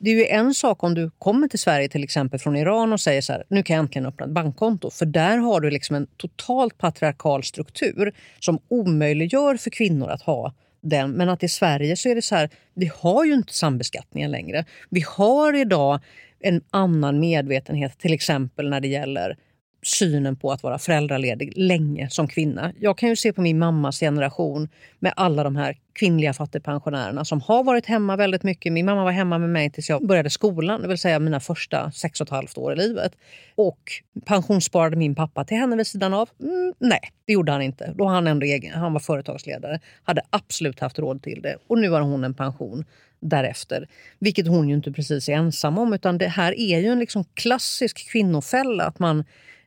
[0.04, 3.00] det är ju en sak om du kommer till Sverige till exempel från Iran och
[3.00, 4.90] säger så här, nu kan jag äntligen öppna ett bankkonto.
[4.90, 10.54] För där har du liksom en totalt patriarkal struktur som omöjliggör för kvinnor att ha
[10.82, 11.12] den.
[11.12, 14.66] Men att i Sverige så är det så här, vi har ju inte sambeskattningen längre.
[14.90, 16.00] Vi har idag
[16.40, 19.38] en annan medvetenhet till exempel när det gäller
[19.84, 22.74] synen på att vara föräldraledig länge som kvinna.
[22.80, 24.70] Jag kan ju se på min mammas generation
[25.00, 28.74] med alla de här kvinnliga fattigpensionärerna som har varit hemma väldigt mycket.
[28.74, 31.92] Min mamma var hemma med mig tills jag började skolan, det vill säga mina första
[31.92, 33.16] sex och ett halvt år i livet.
[33.56, 33.80] Och
[34.26, 36.30] pensionssparade min pappa till henne vid sidan av?
[36.42, 37.94] Mm, nej, det gjorde han inte.
[37.96, 41.58] Då var han, ändå egen, han var företagsledare, hade absolut haft råd till det.
[41.68, 42.86] Och nu har hon en pension
[43.20, 43.88] därefter.
[44.20, 45.94] Vilket hon ju inte precis är ensam om.
[45.94, 48.84] Utan det här är ju en liksom klassisk kvinnofälla.
[48.84, 49.24] Att man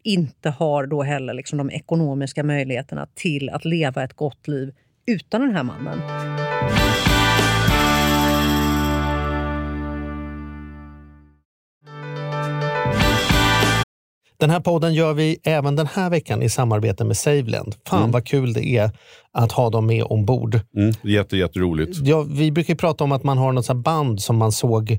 [0.07, 4.75] inte har då heller liksom de ekonomiska möjligheterna till att leva ett gott liv
[5.07, 6.01] utan den här mannen.
[14.39, 17.75] Den här podden gör vi även den här veckan i samarbete med Saveland.
[17.87, 18.91] Fan vad kul det är
[19.33, 20.61] att ha dem med ombord.
[20.77, 21.99] Mm, jätte, jätteroligt.
[22.03, 24.99] Ja, vi brukar prata om att man har något band som man såg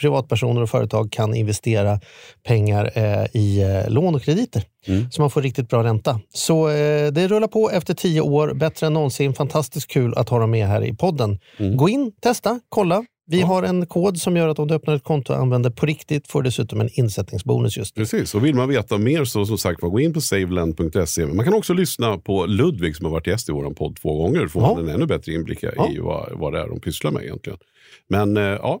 [0.00, 2.00] privatpersoner och företag kan investera
[2.46, 4.62] pengar eh, i eh, lån och krediter.
[5.10, 6.20] Så man får riktigt bra ränta.
[6.34, 9.34] Så eh, det rullar på efter tio år, bättre än någonsin.
[9.34, 11.38] Fantastiskt kul att ha dem med här i podden.
[11.76, 13.04] Gå in, testa, kolla.
[13.26, 15.86] Vi har en kod som gör att om du öppnar ett konto och använder på
[15.86, 18.02] riktigt får du dessutom en insättningsbonus just nu.
[18.02, 21.26] Precis, och vill man veta mer så som sagt gå in på saveland.se.
[21.26, 24.40] Man kan också lyssna på Ludvig som har varit gäst i vår podd två gånger.
[24.40, 24.74] Då får Ja.
[24.74, 25.88] man en ännu bättre inblick i Ja.
[26.00, 27.58] vad, vad det är de pysslar med egentligen.
[28.08, 28.80] Men eh, ja,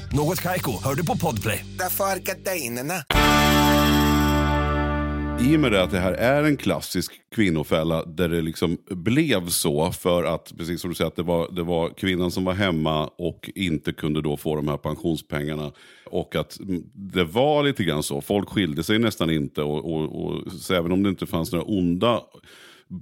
[0.13, 1.65] Något Kaiko, hör du på Podplay.
[1.79, 2.93] Därför är gardinerna.
[5.39, 9.49] I och med det att det här är en klassisk kvinnofälla där det liksom blev
[9.49, 12.53] så för att, precis som du säger, att det var, det var kvinnan som var
[12.53, 15.71] hemma och inte kunde då få de här pensionspengarna.
[16.05, 16.57] Och att
[16.93, 20.91] det var lite grann så, folk skilde sig nästan inte och, och, och så även
[20.91, 22.21] om det inte fanns några onda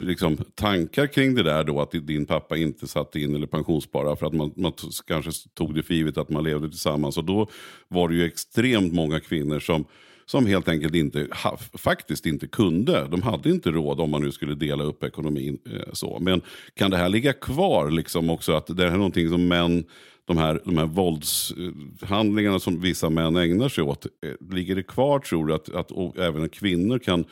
[0.01, 4.25] liksom, tankar kring det där då att din pappa inte satte in eller pensionssparade för
[4.25, 4.73] att man, man
[5.07, 7.17] kanske tog det för givet att man levde tillsammans.
[7.17, 7.49] Och då
[7.87, 9.85] var det ju extremt många kvinnor som
[10.29, 13.07] som helt enkelt inte, ha, faktiskt inte kunde.
[13.11, 15.57] De hade inte råd om man nu skulle dela upp ekonomin.
[15.65, 16.17] Eh, så.
[16.21, 16.41] Men
[16.73, 18.53] kan det här ligga kvar liksom också?
[18.53, 19.83] Att det här är någonting som män,
[20.25, 24.05] de här, de här våldshandlingarna eh, som vissa män ägnar sig åt.
[24.05, 27.25] Eh, ligger det kvar tror du att, att och även kvinnor kan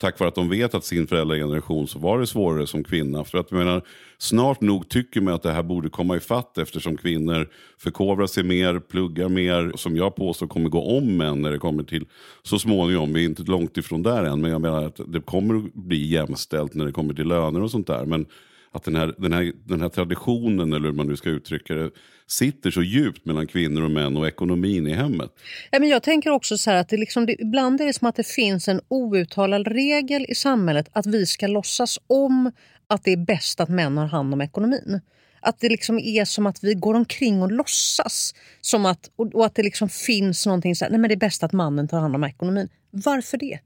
[0.00, 3.24] tack vare att de vet att sin föräldrageneration så var det svårare som kvinna.
[3.24, 3.82] För att jag menar,
[4.18, 8.44] snart nog tycker man att det här borde komma i fatt eftersom kvinnor förkovrar sig
[8.44, 12.06] mer, pluggar mer, som jag påstår kommer gå om män när det kommer till
[12.42, 13.12] så småningom.
[13.12, 16.06] Vi är inte långt ifrån där än, men jag menar att det kommer att bli
[16.06, 18.04] jämställt när det kommer till löner och sånt där.
[18.04, 18.26] Men
[18.72, 21.90] att den här, den, här, den här traditionen, eller hur man nu ska uttrycka det,
[22.26, 25.30] sitter så djupt mellan kvinnor och män och ekonomin i hemmet.
[25.70, 28.16] Ja, men jag tänker också så att det liksom, det, ibland är det som att
[28.16, 32.52] det finns en outtalad regel i samhället att vi ska låtsas om
[32.86, 35.00] att det är bäst att män har hand om ekonomin.
[35.40, 38.34] Att det liksom är som att vi går omkring och låtsas.
[38.60, 41.16] Som att, och, och att det liksom finns någonting så här, nej men det är
[41.16, 42.68] bäst att mannen tar hand om ekonomin.
[42.90, 43.58] Varför det?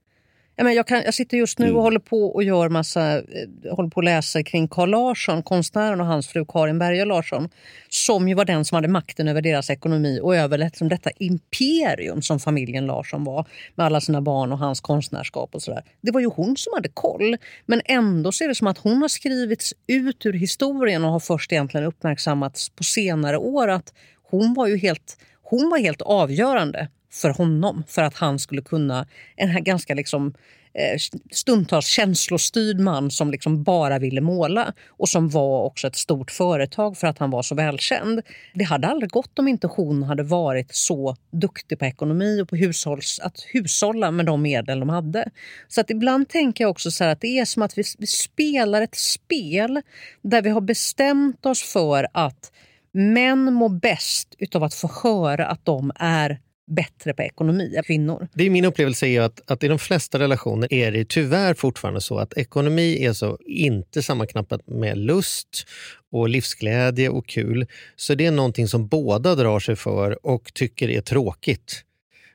[0.56, 3.22] Jag, menar, jag, kan, jag sitter just nu och håller på och gör massa, eh,
[3.70, 7.48] håller på och läser kring Carl Larsson, konstnären och hans fru Karin Berger Larsson.
[7.88, 12.22] Som ju var den som hade makten över deras ekonomi och över liksom detta imperium
[12.22, 13.46] som familjen Larsson var.
[13.74, 15.84] Med alla sina barn och hans konstnärskap och sådär.
[16.00, 17.36] Det var ju hon som hade koll.
[17.66, 21.52] Men ändå ser det som att hon har skrivits ut ur historien och har först
[21.52, 23.92] egentligen uppmärksammats på senare år att
[24.30, 29.06] hon var ju helt, hon var helt avgörande för honom för att han skulle kunna...
[29.36, 30.34] En här ganska liksom,
[30.74, 30.98] eh,
[31.30, 36.96] stundtals känslostyrd man som liksom bara ville måla och som var också ett stort företag
[36.96, 38.20] för att han var så välkänd.
[38.54, 42.56] Det hade aldrig gått om inte hon hade varit så duktig på ekonomi och på
[42.56, 45.30] hushålls, att hushålla med de medel de hade.
[45.68, 48.82] Så att ibland tänker jag också så att det är som att vi, vi spelar
[48.82, 49.80] ett spel
[50.22, 52.52] där vi har bestämt oss för att
[52.92, 58.28] män mår bäst av att få höra att de är bättre på ekonomi än kvinnor.
[58.34, 62.00] Det är min upplevelse är att, att i de flesta relationer är det tyvärr fortfarande
[62.00, 65.66] så att ekonomi är så inte sammanknappat med lust
[66.12, 67.66] och livsglädje och kul.
[67.96, 71.84] Så det är någonting som båda drar sig för och tycker är tråkigt.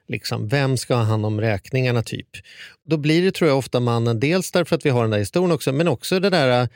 [0.08, 2.04] Liksom, vem ska ha hand om räkningarna?
[2.04, 2.28] typ?
[2.86, 5.52] Då blir det tror jag ofta mannen, dels därför att vi har den där historien
[5.52, 6.68] också, men också det där, äh,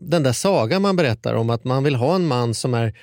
[0.00, 2.94] den där sagan man berättar om att man vill ha en man som är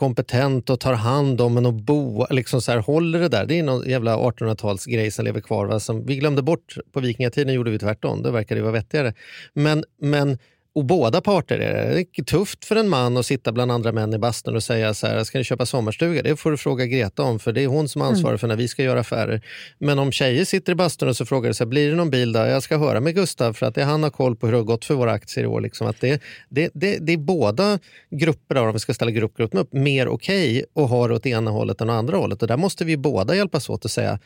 [0.00, 3.46] kompetent och tar hand om en och bo, liksom så här, håller det där.
[3.46, 5.66] Det är någon jävla 1800-talsgrej som lever kvar.
[5.66, 5.80] Va?
[5.80, 8.22] Som vi glömde bort på vikingatiden gjorde vi tvärtom.
[8.22, 9.14] Det verkade vara vettigare.
[9.52, 10.38] Men, men
[10.74, 12.00] och båda parter är det.
[12.00, 15.06] är tufft för en man att sitta bland andra män i bastun och säga så
[15.06, 16.22] här, ska ni köpa sommarstuga?
[16.22, 18.38] Det får du fråga Greta om, för det är hon som ansvarar mm.
[18.38, 19.44] för när vi ska göra affärer.
[19.78, 22.10] Men om tjejer sitter i bastun och så frågar det så här, blir det någon
[22.10, 22.38] bil då?
[22.38, 24.64] Jag ska höra med Gustav för att det, han har koll på hur det har
[24.64, 25.60] gått för våra aktier i år.
[25.60, 27.78] Liksom att det, det, det, det är båda
[28.10, 31.50] grupper, om vi ska ställa grupp, upp, mer okej okay att ha det åt ena
[31.50, 32.42] hållet än åt andra hållet.
[32.42, 34.18] Och där måste vi båda hjälpas åt att säga,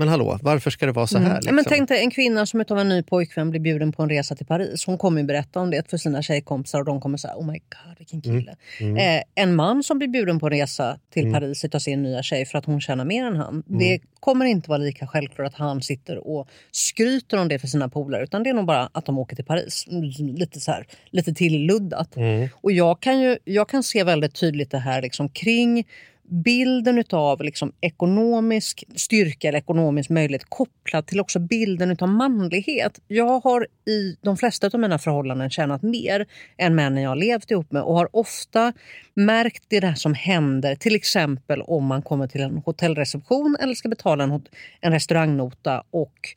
[0.00, 1.26] men hallå, varför ska det vara så här?
[1.26, 1.36] Mm.
[1.36, 1.56] Liksom?
[1.56, 4.36] Men tänk dig en kvinna som av en ny pojkvän blir bjuden på en resa
[4.36, 4.86] till Paris.
[4.86, 7.58] Hon kommer ju berätta om det för sina tjejkompisar och de kommer säga oh my
[7.58, 8.56] god vilken kille.
[8.80, 8.96] Mm.
[8.96, 9.18] Mm.
[9.18, 11.32] Eh, en man som blir bjuden på en resa till mm.
[11.32, 13.62] Paris av sin nya tjej för att hon tjänar mer än han.
[13.66, 14.00] Det mm.
[14.20, 18.22] kommer inte vara lika självklart att han sitter och skryter om det för sina polare
[18.22, 19.84] utan det är nog bara att de åker till Paris.
[20.18, 22.16] Lite så här, lite tilluddat.
[22.16, 22.48] Mm.
[22.54, 25.84] Och jag kan, ju, jag kan se väldigt tydligt det här liksom kring
[26.30, 33.00] bilden av liksom ekonomisk styrka eller ekonomisk möjlighet kopplad till också bilden av manlighet.
[33.08, 36.26] Jag har i de flesta av mina förhållanden tjänat mer
[36.58, 38.72] än männen jag levt ihop med och har ofta
[39.14, 43.88] märkt det där som händer till exempel om man kommer till en hotellreception eller ska
[43.88, 44.42] betala en,
[44.80, 46.34] en restaurangnota och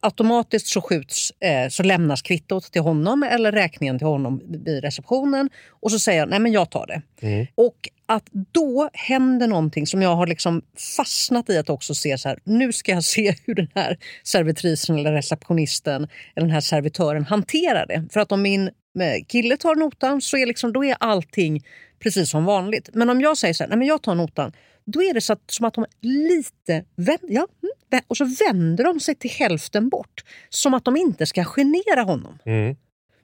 [0.00, 5.50] automatiskt så skjuts, eh, så lämnas kvittot till honom eller räkningen till honom vid receptionen
[5.68, 7.26] och så säger jag nej men jag tar det.
[7.26, 7.46] Mm.
[7.54, 10.62] Och att då händer någonting som jag har liksom
[10.96, 14.98] fastnat i att också se så här, nu ska jag se hur den här servitrisen
[14.98, 18.08] eller receptionisten eller den här servitören hanterar det.
[18.12, 18.66] För att om min
[19.00, 21.64] eh, kille tar notan så är, liksom, då är allting
[21.98, 22.90] precis som vanligt.
[22.92, 24.52] Men om jag säger så här, nej men jag tar notan,
[24.84, 28.84] då är det så att, som att de lite vänder, ja, mm, och så vänder
[28.84, 30.24] de sig till hälften bort.
[30.48, 32.38] Som att de inte ska genera honom.
[32.44, 32.76] Mm.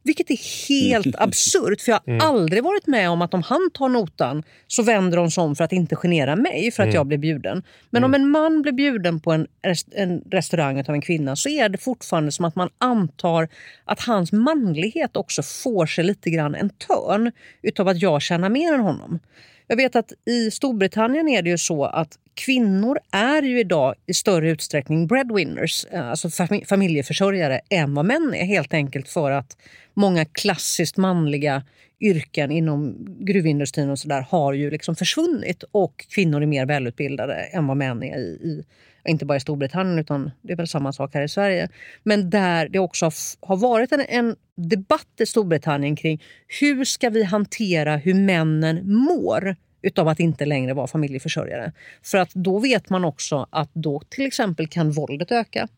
[0.02, 2.26] Vilket är helt absurt, för jag har mm.
[2.26, 5.64] aldrig varit med om att om han tar notan så vänder de sig om för
[5.64, 6.94] att inte genera mig för att mm.
[6.94, 7.62] jag blir bjuden.
[7.90, 8.10] Men mm.
[8.10, 11.68] om en man blir bjuden på en, rest en restaurang av en kvinna så är
[11.68, 13.48] det fortfarande som att man antar
[13.84, 17.32] att hans manlighet också får sig lite grann en törn
[17.62, 19.18] utav att jag tjänar mer än honom.
[19.66, 24.14] Jag vet att i Storbritannien är det ju så att kvinnor är ju idag i
[24.14, 26.30] större utsträckning breadwinners, eh, alltså
[26.68, 28.44] familjeförsörjare, än vad män är.
[28.44, 29.56] Helt enkelt för att
[29.98, 31.62] många klassiskt manliga
[32.00, 37.34] yrken inom gruvindustrin och så där har ju liksom försvunnit och kvinnor är mer välutbildade
[37.34, 38.64] än vad män är i, i
[39.08, 41.68] inte bara i Storbritannien utan det är väl samma sak här i Sverige.
[42.02, 46.22] Men där det också har varit en, en debatt i Storbritannien kring
[46.60, 51.72] hur ska vi hantera hur männen mår utav att inte längre vara familjeförsörjare.
[52.02, 55.68] För att då vet man också att då till exempel kan våldet öka.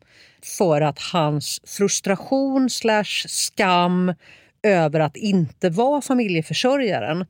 [0.58, 4.14] För att hans frustration slash skam
[4.62, 7.26] över att inte vara familjeförsörjaren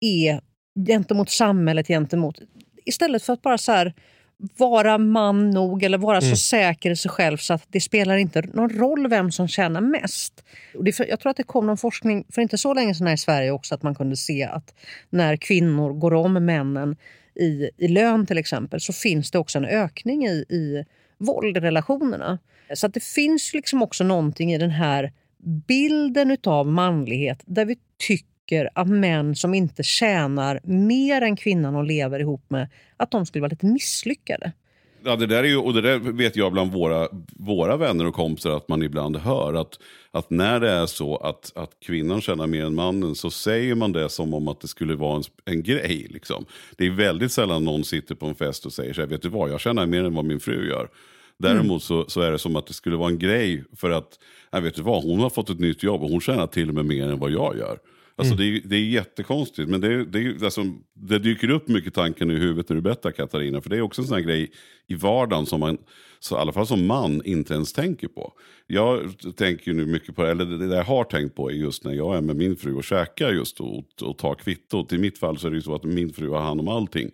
[0.00, 0.40] är
[0.86, 2.38] gentemot samhället, gentemot...
[2.84, 3.94] Istället för att bara så här,
[4.38, 8.42] vara man nog eller vara så säker i sig själv så att det spelar inte
[8.52, 10.44] någon roll vem som tjänar mest.
[10.74, 13.18] Och det, jag tror att det kom någon forskning för inte så länge sedan i
[13.18, 14.74] Sverige också att man kunde se att
[15.10, 16.96] när kvinnor går om männen
[17.34, 20.84] i, i lön till exempel så finns det också en ökning i, i
[21.18, 22.38] våld i relationerna.
[22.74, 25.12] Så att det finns liksom också någonting i den här
[25.66, 28.33] bilden utav manlighet där vi tycker
[28.74, 33.42] att män som inte tjänar mer än kvinnan de lever ihop med, att de skulle
[33.42, 34.52] vara lite misslyckade.
[35.06, 38.14] Ja, det där är ju, och det där vet jag bland våra, våra vänner och
[38.14, 39.54] kompisar att man ibland hör.
[39.54, 39.78] Att,
[40.10, 43.92] att när det är så att, att kvinnan tjänar mer än mannen så säger man
[43.92, 46.06] det som om att det skulle vara en, en grej.
[46.10, 46.44] Liksom.
[46.76, 49.28] Det är väldigt sällan någon sitter på en fest och säger så här, vet du
[49.28, 50.88] vad, jag tjänar mer än vad min fru gör.
[51.38, 54.18] Däremot så, så är det som att det skulle vara en grej för att,
[54.50, 56.74] jag vet du vad, hon har fått ett nytt jobb och hon tjänar till och
[56.74, 57.78] med mer än vad jag gör.
[58.16, 62.32] Alltså det, är, det är jättekonstigt, men det, det, alltså, det dyker upp mycket tankar
[62.32, 63.60] i huvudet när du berättar Katarina.
[63.60, 64.50] För det är också en sån här grej
[64.86, 65.78] i vardagen som man,
[66.20, 68.32] så i alla fall som man, inte ens tänker på.
[68.66, 71.84] Jag tänker ju nu mycket på, eller det, det jag har tänkt på är just
[71.84, 74.92] när jag är med min fru och käkar just och, och tar kvittot.
[74.92, 77.10] I mitt fall så är det ju så att min fru har hand om allting.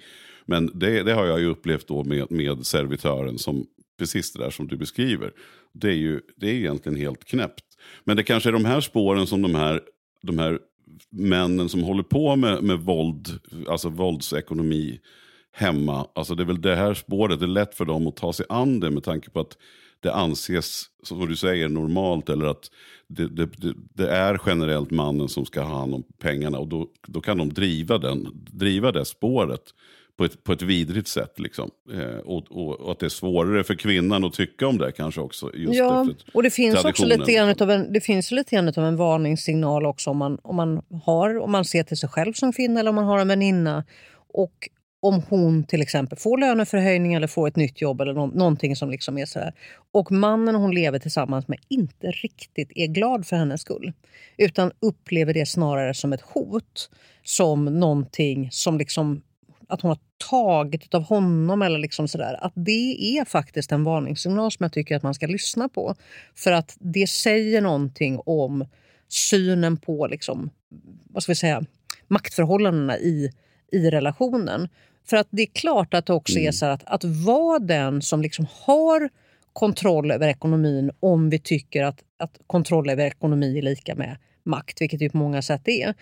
[0.46, 3.66] Men det, det har jag ju upplevt då med, med servitören som
[3.98, 5.32] precis det där som du beskriver.
[5.72, 7.64] Det är ju det är egentligen helt knäppt.
[8.04, 9.80] Men det kanske är de här spåren som de här,
[10.22, 10.58] de här
[11.10, 13.28] männen som håller på med, med våld,
[13.68, 15.00] alltså våldsekonomi
[15.52, 16.06] hemma.
[16.14, 18.46] Alltså det är väl det här spåret, det är lätt för dem att ta sig
[18.48, 19.56] an det med tanke på att
[20.00, 22.70] det anses, som du säger, normalt eller att
[23.06, 23.48] det, det,
[23.94, 27.52] det, är generellt mannen som ska ha hand om pengarna och då, då kan de
[27.52, 29.74] driva, den, driva det spåret
[30.20, 31.38] på ett, på ett vidrigt sätt.
[31.38, 31.70] Liksom.
[31.92, 35.20] Eh, och, och, och att det är svårare för kvinnan att tycka om det kanske
[35.20, 35.50] också.
[35.54, 37.50] Just Ja, och det finns också lite grann liksom.
[37.50, 41.38] utav en, det finns lite grann utav en varningssignal också om man, om, man har,
[41.38, 43.84] om man ser till sig själv som kvinna eller om man har en väninna.
[44.32, 44.68] Och
[45.02, 48.90] om hon till exempel får löneförhöjning eller får ett nytt jobb eller nå, någonting som
[48.90, 49.52] liksom är sådär.
[49.92, 53.92] Och mannen hon lever tillsammans med inte riktigt är glad för hennes skull.
[54.36, 56.90] Utan upplever det snarare som ett hot.
[57.22, 59.22] Som någonting som liksom
[59.70, 59.98] att hon har
[60.30, 62.44] tagit av honom eller liksom sådär.
[62.44, 65.94] Att det är faktiskt en varningssignal som jag tycker att man ska lyssna på.
[66.34, 68.66] För att det säger någonting om
[69.08, 70.50] synen på liksom,
[71.04, 71.64] vad ska vi säga,
[72.08, 73.32] maktförhållandena i,
[73.72, 74.68] i relationen.
[75.06, 78.02] För att det är klart att det också är så här att, att vara den
[78.02, 79.08] som liksom har
[79.52, 84.80] kontroll över ekonomin om vi tycker att, att kontroll över ekonomi är lika med makt,
[84.80, 85.94] vilket det på många sätt är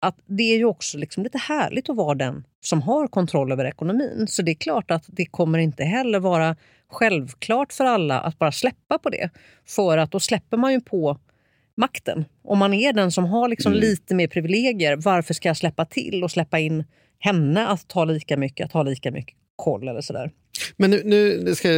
[0.00, 3.64] att det är ju också liksom lite härligt att vara den som har kontroll över
[3.64, 4.26] ekonomin.
[4.28, 6.56] Så det är klart att det kommer inte heller vara
[6.88, 9.30] självklart för alla att bara släppa på det.
[9.66, 11.18] För att då släpper man ju på
[11.76, 12.24] makten.
[12.42, 16.24] Om man är den som har liksom lite mer privilegier, varför ska jag släppa till
[16.24, 16.84] och släppa in
[17.18, 20.30] henne att ta lika mycket, att ha lika mycket koll eller sådär.
[20.76, 21.68] Men nu, nu ska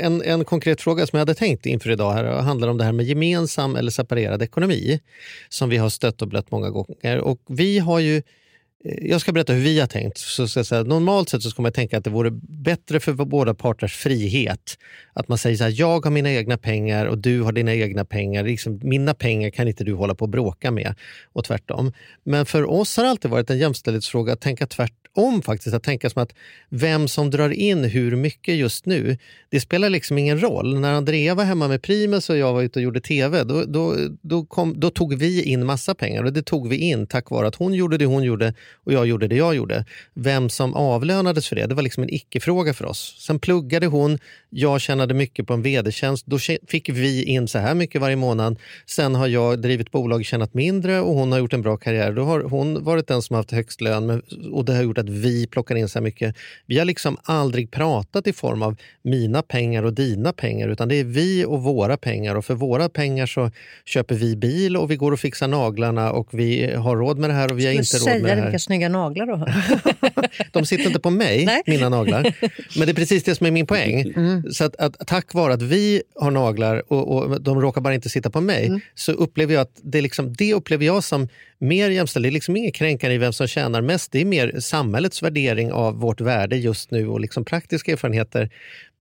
[0.00, 2.84] en, en konkret fråga som jag hade tänkt inför idag här eh, handlar om det
[2.84, 5.00] här med gemensam eller separerad ekonomi
[5.48, 7.18] som vi har stött och blött många gånger.
[7.18, 8.22] Och vi har ju eh,
[8.84, 10.18] jag ska berätta hur vi har tänkt.
[10.18, 13.12] Så ska jag säga, normalt sett så ska man tänka att det vore bättre för
[13.12, 14.78] båda parters frihet.
[15.12, 18.04] Att man säger så här, jag har mina egna pengar och du har dina egna
[18.04, 18.44] pengar.
[18.44, 20.94] Liksom, mina pengar kan inte du hålla på och bråka med
[21.32, 21.92] och tvärtom.
[22.24, 25.74] Men för oss har det alltid varit en jämställdhetsfråga att tänka tvärtom om faktiskt.
[25.74, 26.34] Att tänka som att
[26.68, 30.80] vem som drar in hur mycket just nu, det spelar liksom ingen roll.
[30.80, 33.96] När Andrea var hemma med Primus och jag var ute och gjorde tv, då, då,
[34.22, 36.24] då, kom, då tog vi in massa pengar.
[36.24, 38.54] Och det tog vi in tack vare att hon gjorde det hon gjorde
[38.84, 39.84] och jag gjorde det jag gjorde.
[40.14, 43.16] Vem som avlönades för det, det var liksom en icke-fråga för oss.
[43.18, 44.18] Sen pluggade hon,
[44.50, 46.26] jag tjänade mycket på en vd-tjänst.
[46.26, 46.38] Då
[46.68, 48.58] fick vi in så här mycket varje månad.
[48.86, 52.12] Sen har jag drivit bolag och tjänat mindre och hon har gjort en bra karriär.
[52.12, 55.08] Då har hon varit den som har haft högst lön och det har gjort att
[55.08, 56.36] vi plockar in så här mycket.
[56.66, 60.96] Vi har liksom aldrig pratat i form av mina pengar och dina pengar utan det
[60.96, 63.50] är vi och våra pengar och för våra pengar så
[63.84, 67.34] köper vi bil och vi går och fixar naglarna och vi har råd med det
[67.34, 68.58] här och vi har inte råd med Säga det vilka här.
[68.58, 69.54] snygga naglar du har.
[70.52, 71.62] De sitter inte på mig, Nej.
[71.66, 72.22] mina naglar.
[72.78, 74.14] Men det är precis det som är min poäng.
[74.52, 78.08] Så att, att, tack vare att vi har naglar och, och de råkar bara inte
[78.08, 81.28] sitta på mig så upplever jag att det, liksom, det upplever jag som
[81.60, 82.22] mer jämställt.
[82.22, 84.12] Det är liksom inget kränkande i vem som tjänar mest.
[84.12, 88.50] Det är mer samhällets värdering av vårt värde just nu och liksom praktiska erfarenheter.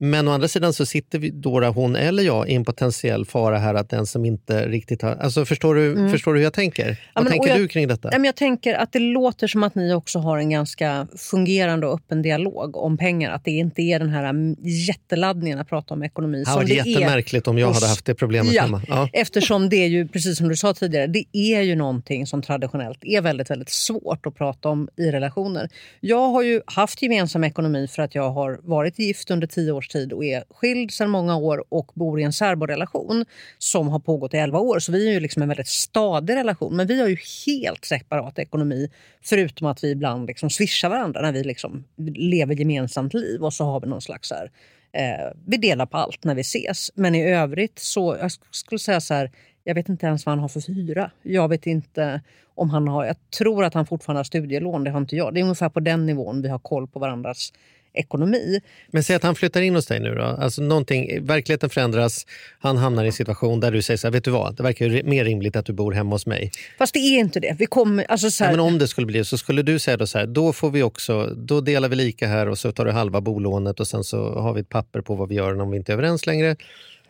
[0.02, 3.58] Men å andra sidan så sitter vi, Dora, hon eller jag i en potentiell fara
[3.58, 5.12] här att den som inte riktigt har...
[5.16, 6.12] Alltså förstår du, Mm.
[6.12, 6.88] förstår du hur jag tänker?
[6.90, 8.10] Ja, Vad men- tänker jag- du kring detta?
[8.12, 11.88] Ja, men jag tänker att det låter som att ni också har en ganska fungerande
[11.88, 13.32] och öppen dialog om pengar.
[13.32, 16.44] Att det inte är den här mm, jätteladdningen att prata om ekonomi.
[16.46, 18.82] Hade varit det är jättemärkligt om jag hade haft det problemet ja, hemma.
[18.88, 19.10] Ja.
[19.14, 23.00] Eftersom det är ju, precis som du sa tidigare, det är ju någonting som traditionellt
[23.02, 25.70] är väldigt, väldigt svårt att prata om i relationer.
[26.00, 29.89] Jag har ju haft gemensam ekonomi för att jag har varit gift under tio års
[29.90, 33.26] tid och är skild sedan många år och bor i en särborelation
[33.58, 34.80] som har pågått i elva år.
[34.80, 36.76] Så vi är ju liksom en väldigt stadig relation.
[36.76, 38.90] Men vi har ju helt separat ekonomi
[39.22, 41.84] förutom att vi ibland liksom swishar varandra när vi liksom
[42.16, 44.52] lever gemensamt liv och så har vi någon slags så här,
[44.92, 46.92] eh, vi delar på allt när vi ses.
[46.96, 49.32] Men i övrigt så, jag skulle säga så här,
[49.64, 51.12] jag vet inte ens vad han har för hyra.
[51.22, 52.22] Jag vet inte
[52.56, 55.34] om han har, jag tror att han fortfarande har studielån, det har inte jag.
[55.34, 57.54] Det är ungefär på den nivån vi har koll på varandras
[57.94, 58.62] ekonomi.
[58.92, 60.24] Men säg att han flyttar in hos dig nu då.
[60.24, 62.26] Alltså någonting, verkligheten förändras,
[62.60, 65.04] han hamnar i en situation där du säger så här, vet du vad, det verkar
[65.04, 66.52] mer rimligt att du bor hemma hos mig.
[66.78, 67.56] Fast det är inte det.
[67.60, 69.98] Vi kommer, alltså så här, Ja, men om det skulle bli så skulle du säga
[69.98, 72.86] då så här, då får vi också, då delar vi lika här och så tar
[72.86, 75.72] du halva bolånet och sen så har vi ett papper på vad vi gör om
[75.72, 76.56] vi inte är överens längre.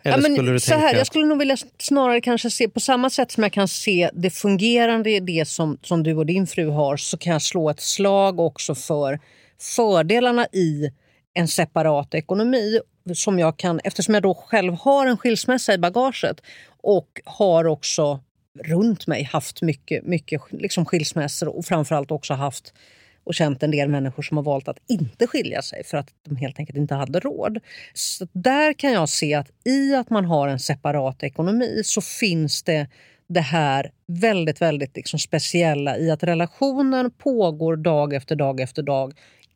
[0.04, 3.10] Eller Ja, men skulle så här, jag skulle nog vilja snarare kanske se på samma
[3.10, 6.70] sätt som jag kan se det fungerande i det som, som du och din fru
[6.70, 9.20] har så kan jag slå ett slag också för
[9.62, 10.92] fördelarna i
[11.34, 12.80] en separat ekonomi
[13.14, 16.42] som jag kan, eftersom jag då själv har en skilsmässa i bagaget
[16.82, 18.20] och har också
[18.64, 22.74] runt mig haft mycket, mycket liksom skilsmässor och framförallt också haft
[23.24, 26.36] och känt en del människor som har valt att inte skilja sig för att de
[26.36, 27.60] helt enkelt inte hade råd.
[27.94, 32.64] Så där kan jag se att i att man har en separat ekonomi så finns
[32.64, 32.88] det
[33.30, 39.14] det här väldigt, väldigt liksom speciella i att relationen pågår dag efter dag efter dag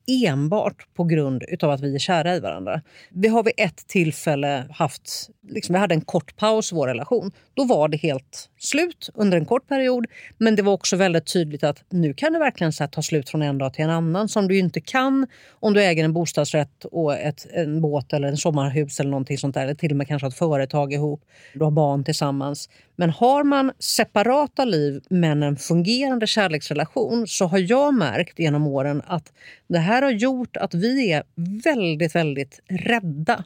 [0.08, 2.82] enbart på grund utav att vi är kära i varandra.
[3.10, 7.32] Vi har vid ett tillfälle haft, liksom, vi hade en kort paus i vår relation.
[7.54, 10.06] Då var det helt slut under en kort period.
[10.38, 13.42] Men det var också väldigt tydligt att nu kan det verkligen så ta slut från
[13.42, 14.30] en dag till en annan.
[14.30, 18.38] Som du inte kan om du äger en bostadsrätt och ett, en båt eller en
[18.38, 19.64] sommarhus eller någonting sånt där.
[19.64, 21.22] Eller till och med kanske ett företag ihop.
[21.54, 22.70] Du har barn tillsammans.
[22.96, 29.02] Men har man separata liv men en fungerande kärleksrelation så har jag märkt genom åren
[29.08, 29.34] att
[29.68, 31.24] det här har gjort att vi är
[31.64, 33.44] väldigt, väldigt rädda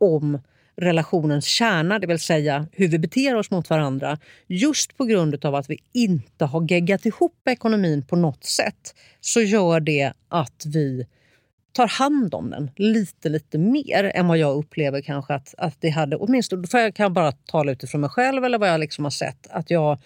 [0.00, 0.38] om
[0.76, 4.18] relationens kärna, det vill säga hur vi beter oss mot varandra.
[4.46, 9.40] Just på grund av att vi inte har geggat ihop ekonomin på något sätt så
[9.40, 11.06] gör det att vi
[11.72, 15.88] tar hand om den lite, lite mer än vad jag upplever kanske att, att det
[15.88, 16.16] hade.
[16.16, 19.46] Åtminstone för jag kan bara tala utifrån mig själv eller vad jag liksom har sett.
[19.50, 19.98] Att jag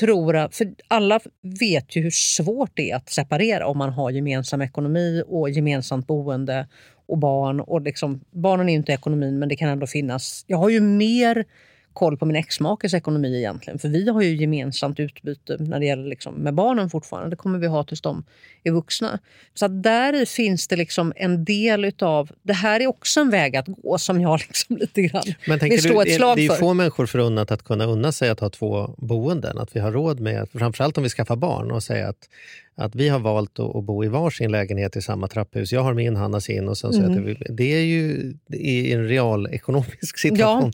[0.00, 1.20] tror att, för alla
[1.60, 6.06] vet ju hur svårt det är att separera om man har gemensam ekonomi och gemensamt
[6.06, 6.68] boende
[7.06, 7.60] och barn.
[7.60, 10.44] Och liksom, barnen är ju inte ekonomin men det kan ändå finnas.
[10.46, 11.44] Jag har ju mer
[11.92, 13.78] koll på min exmakes ekonomi egentligen.
[13.78, 17.30] För vi har ju gemensamt utbyte när det gäller liksom, med barnen fortfarande.
[17.30, 18.24] Det kommer vi ha tills de
[18.64, 19.18] är vuxna.
[19.54, 22.30] Så att där finns det liksom en del utav...
[22.42, 25.82] Det här är också en väg att gå som jag liksom lite grann Men vill
[25.82, 26.56] slå du, ett slag det är för.
[26.56, 29.58] få människor förunnat att kunna unna sig att ha två boenden.
[29.58, 32.28] Att vi har råd med, framförallt om vi skaffar barn och säga att,
[32.74, 35.72] att vi har valt att, bo i varsin lägenhet i samma trapphus.
[35.72, 36.68] Jag har min, han har sin.
[36.68, 37.30] Och sen så Mm.
[37.30, 40.72] att det, är ju är en real ekonomisk situation.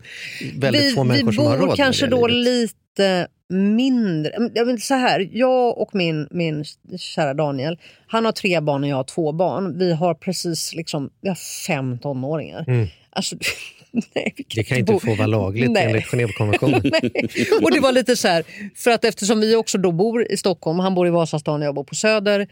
[0.57, 2.47] Väldigt vi, få människor vi som har råd bor med kanske då livet.
[2.47, 4.33] lite mindre...
[4.55, 6.65] Jag så här, jag och min, min
[6.99, 9.79] kära Daniel, han har tre barn och jag har två barn.
[9.79, 12.65] Vi har precis liksom, vi har fem tonåringar.
[12.69, 12.87] Mm.
[13.11, 13.37] Alltså,
[14.15, 15.85] nej, vi Det kan inte bo- få vara lagligt Nej.
[15.87, 16.83] enligt Genèvekonventionen.
[17.63, 20.79] Och det var lite så här, för att eftersom vi också då bor i Stockholm,
[20.79, 22.49] han bor i Vasastan och jag bor på Söder.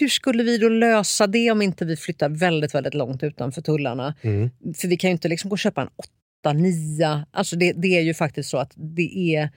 [0.00, 4.14] Hur skulle vi då lösa det om inte vi flyttar väldigt, väldigt långt utanför tullarna?
[4.22, 4.50] Mm.
[4.76, 5.88] För vi kan ju inte liksom gå och köpa en
[6.42, 7.24] 8, 9.
[7.30, 9.50] Alltså det, det är ju faktiskt så att det är...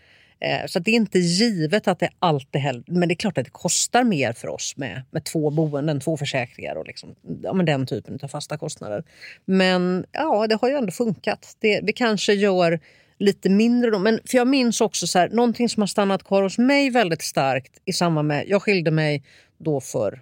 [0.45, 2.83] Eh, så det är inte givet att det alltid heller...
[2.87, 6.17] Men det är klart att det kostar mer för oss med, med två boenden, två
[6.17, 9.03] försäkringar och liksom, ja, men den typen av fasta kostnader.
[9.45, 11.57] Men ja, det har ju ändå funkat.
[11.59, 12.79] Det, vi kanske gör
[13.19, 13.99] lite mindre då.
[13.99, 17.21] Men för jag minns också så här, någonting som har stannat kvar hos mig väldigt
[17.21, 18.43] starkt i samband med...
[18.47, 19.23] Jag skilde mig
[19.57, 20.21] då för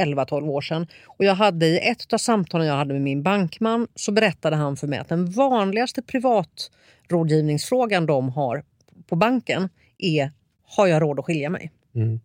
[0.00, 0.86] 11-12 år sedan.
[1.06, 4.76] Och jag hade I ett av samtalen jag hade med min bankman så berättade han
[4.76, 8.62] för mig att den vanligaste privatrådgivningsfrågan de har
[9.06, 9.68] på banken
[9.98, 10.30] är
[10.66, 11.70] har jag råd att skilja mig?
[11.94, 12.20] Mm.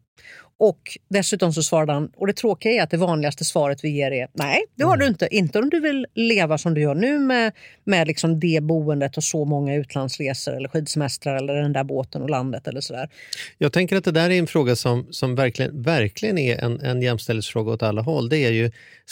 [0.60, 4.12] Och dessutom så svarade han, och det tråkiga är att det vanligaste svaret vi ger
[4.12, 5.28] är nej, det har du inte.
[5.32, 7.52] Inte om du vill leva som du gör nu med,
[7.84, 12.30] med liksom det boendet och så många utlandsresor eller skidsemestrar eller den där båten och
[12.30, 13.10] landet eller sådär.
[13.58, 17.02] Jag tänker att det där är en fråga som, som verkligen, verkligen är en, en
[17.02, 18.30] jämställdhetsfråga åt alla håll.
[18.30, 18.72] Det är ju,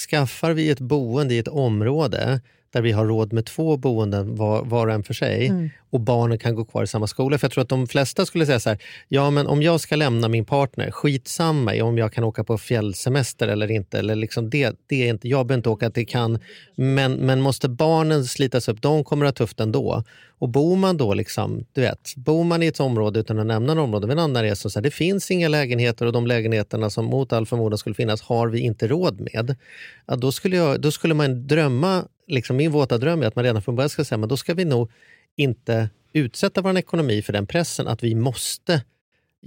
[0.10, 2.41] skaffar vi ett boende i ett område
[2.78, 5.69] där vi har råd med två boenden var, var och en för sig Mm.
[5.89, 7.38] och barnen kan gå kvar i samma skola.
[7.38, 9.95] För jag tror att de flesta skulle säga så här, ja men om jag ska
[9.95, 13.99] lämna min partner, skitsamma i om jag kan åka på fjällsemester eller inte.
[13.99, 16.39] Eller liksom det, det är inte, jag behöver inte åka, det kan.
[16.75, 20.03] Men, men måste barnen slitas upp, de kommer att ha tufft ändå.
[20.39, 23.73] Och bor man då liksom, du vet, bor man i ett område utan att nämna
[23.73, 26.89] något område, vid en annan resa, så här, det finns inga lägenheter och de lägenheterna
[26.89, 29.55] som mot all förmodan skulle finnas har vi inte råd med.
[30.07, 33.45] Ja, då, skulle jag, då skulle man drömma, liksom min våta dröm är att man
[33.45, 34.91] redan från början ska säga, men då ska vi nog
[35.36, 38.84] inte utsätta vår ekonomi för den pressen att vi måste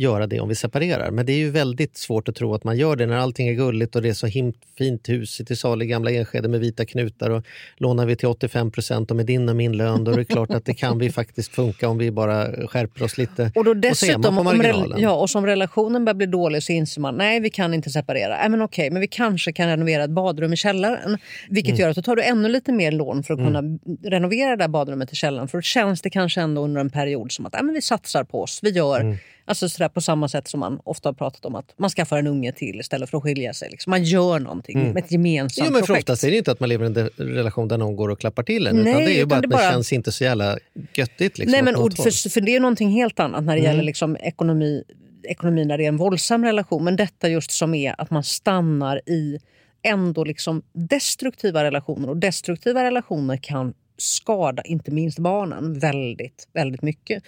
[0.03, 1.11] göra det om vi separerar.
[1.11, 3.53] Men det är ju väldigt svårt att tro att man gör det när allting är
[3.53, 6.84] gulligt och det är så him- fint hus till salu i gamla Enskede med vita
[6.84, 7.44] knutar och
[7.76, 10.51] lånar vi till 85 procent och med din och min lön då är det klart
[10.51, 13.53] att det kan vi faktiskt funka om vi bara skärper oss lite.
[13.55, 15.01] Och, då dessutom, på om, rel- marginalen.
[15.01, 18.36] ja, och som relationen börjar bli dålig så inser man nej vi kan inte separera.
[18.36, 21.18] Nej, men okej, men vi kanske kan renovera ett badrum i källaren.
[21.51, 21.80] Vilket Mm.
[21.80, 23.62] gör att då tar du ännu lite mer lån för att kunna
[24.05, 25.48] renovera det där badrummet i källaren.
[25.48, 28.24] För då känns det kanske ändå under en period som att nej, men vi satsar
[28.24, 28.61] på oss.
[28.62, 29.16] Vi gör Mm.
[29.51, 32.26] Alltså sådär på samma sätt som man ofta har pratat om att man skaffar en
[32.26, 33.70] unge till istället för att skilja sig.
[33.70, 33.90] Liksom.
[33.90, 36.03] Man gör någonting med ett gemensamt Jo, men för projekt.
[36.11, 38.42] oftast är det inte att man lever i en relation där någon går och klappar
[38.42, 38.76] till en.
[38.76, 40.59] Nej, utan det är ju utan bara det att det bara- känns inte så jävla
[40.94, 41.38] göttigt.
[41.38, 43.70] Liksom, Nej, men, och för, för det är någonting helt annat när det Mm.
[43.70, 44.82] gäller liksom ekonomi,
[45.28, 46.84] ekonomi när det är en våldsam relation.
[46.84, 49.38] Men detta just som är att man stannar i
[49.82, 52.09] ändå liksom destruktiva relationer.
[52.11, 57.22] Och destruktiva relationer kan skada inte minst barnen väldigt, väldigt mycket.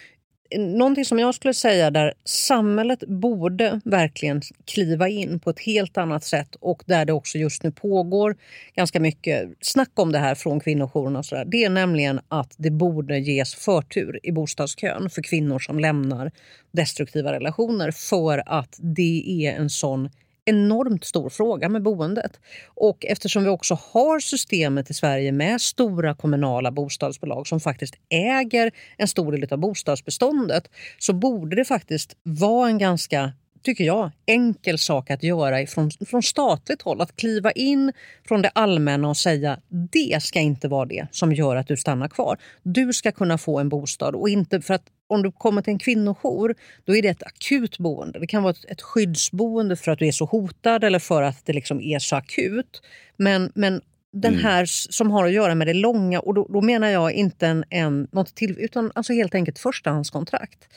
[0.59, 6.25] Någonting som jag skulle säga där samhället borde verkligen kliva in på ett helt annat
[6.25, 8.37] sätt och där det också just nu pågår
[8.75, 11.19] ganska mycket snack om det här från kvinnojourerna.
[11.19, 11.45] Och sådär.
[11.45, 16.31] det är nämligen att det borde ges förtur i bostadskön för kvinnor som lämnar
[16.73, 20.09] destruktiva relationer för att det är en sån
[20.45, 22.41] enormt stor fråga med boendet.
[22.67, 28.73] Och eftersom vi också har systemet i Sverige med stora kommunala bostadsbolag som faktiskt äger
[28.97, 33.33] en stor del av bostadsbeståndet så borde det faktiskt vara en ganska
[33.63, 37.01] tycker jag, enkel sak att göra från, från statligt håll.
[37.01, 37.93] Att kliva in
[38.29, 42.09] från det allmänna och säga det ska inte vara det som gör att du stannar
[42.09, 42.39] kvar.
[42.63, 45.79] Du ska kunna få en bostad och inte för att om du kommer till en
[45.79, 46.55] kvinnojour
[46.85, 48.19] då är det ett akut boende.
[48.19, 51.47] Det kan vara ett, ett skyddsboende för att du är så hotad eller för att
[51.47, 52.83] det liksom är så akut.
[53.17, 53.81] Men, men
[54.13, 57.13] den här s- som har att göra med det långa, och då, då menar jag
[57.13, 60.69] inte en, en, något till, utan alltså helt enkelt förstahandskontrakt.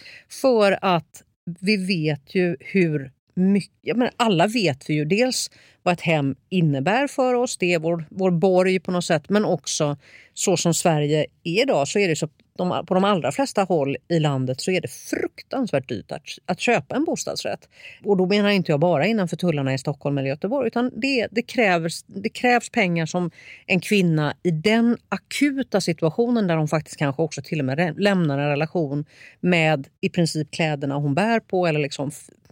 [0.42, 1.24] För att
[1.60, 5.52] vi vet ju hur mycket, menar, alla vet vi ju dels
[5.84, 9.46] vad ett hem innebär för oss, det är vår, vår borg på något sätt, men
[9.46, 9.98] också
[10.34, 13.98] så som Sverige är idag så är det så de, på de allra flesta håll
[14.08, 17.70] i landet så är det fruktansvärt dyrt att, att köpa en bostadsrätt.
[18.04, 21.42] Och då menar inte jag bara innanför tullarna i Stockholm eller Göteborg utan det, det,
[21.42, 23.32] krävs, det krävs pengar som
[23.66, 28.40] en kvinna i den akuta situationen där hon faktiskt kanske också till och med lämnar
[28.40, 29.06] en relation
[29.40, 32.12] med i princip kläderna hon bär på eller liksom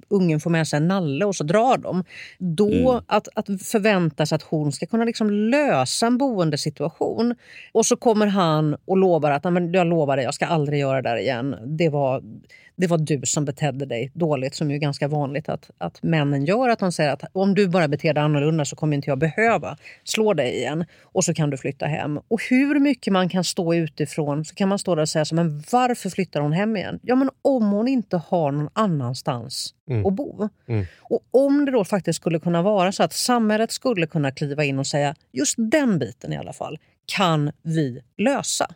[0.09, 2.03] ungen får med sig en nalle och så drar de.
[2.39, 7.35] Då att, att förvänta sig att hon ska kunna liksom lösa en boendesituation
[7.71, 10.79] och så kommer han och lovar att "Nej, men jag lovar dig, jag ska aldrig
[10.79, 11.55] göra det där igen.
[11.77, 12.21] Det var,
[12.75, 16.45] det var du som betedde dig dåligt, som ju är ganska vanligt att, att männen
[16.45, 16.69] gör.
[16.69, 19.77] Att de säger att om du bara beter dig annorlunda så kommer inte jag behöva
[20.03, 22.19] slå dig igen och så kan du flytta hem.
[22.27, 25.35] Och hur mycket man kan stå utifrån så kan man stå där och säga så,
[25.35, 26.99] men varför flyttar hon hem igen?
[27.03, 29.73] Ja, men om hon inte har någon annanstans
[30.05, 30.49] att bo.
[30.99, 34.79] Och om det då faktiskt skulle kunna vara så att samhället skulle kunna kliva in
[34.79, 38.67] och säga just den biten i alla fall kan vi lösa.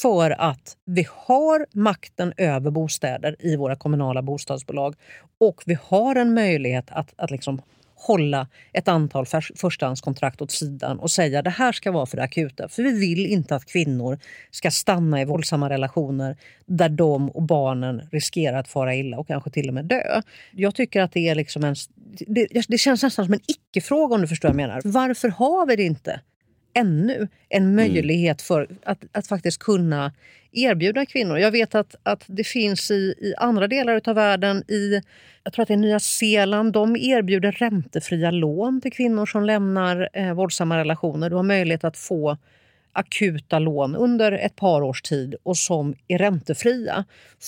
[0.00, 4.94] För att vi har makten över bostäder i våra kommunala bostadsbolag
[5.38, 7.62] och vi har en möjlighet att, att liksom
[7.94, 9.26] hålla ett antal
[9.56, 12.68] förstahandskontrakt åt sidan och säga det här ska vara för det akuta.
[12.68, 14.18] För vi vill inte att kvinnor
[14.50, 16.36] ska stanna i våldsamma relationer
[16.66, 20.22] där de och barnen riskerar att fara illa och kanske till och med dö.
[20.52, 21.74] Jag tycker att det är liksom en...
[22.26, 24.80] Det, det känns nästan som en icke-fråga om du förstår vad jag menar.
[24.84, 26.20] Varför har vi det inte
[26.74, 30.12] ännu en möjlighet för att, att faktiskt kunna
[30.52, 31.38] erbjuda kvinnor.
[31.38, 35.00] Jag vet att, att det finns i, i andra delar av världen, i
[35.44, 40.08] jag tror att det är Nya Zeeland, de erbjuder räntefria lån till kvinnor som lämnar
[40.12, 41.30] eh, våldsamma relationer.
[41.30, 42.36] Du har möjlighet att få
[42.92, 47.04] akuta lån under ett par års tid och som är räntefria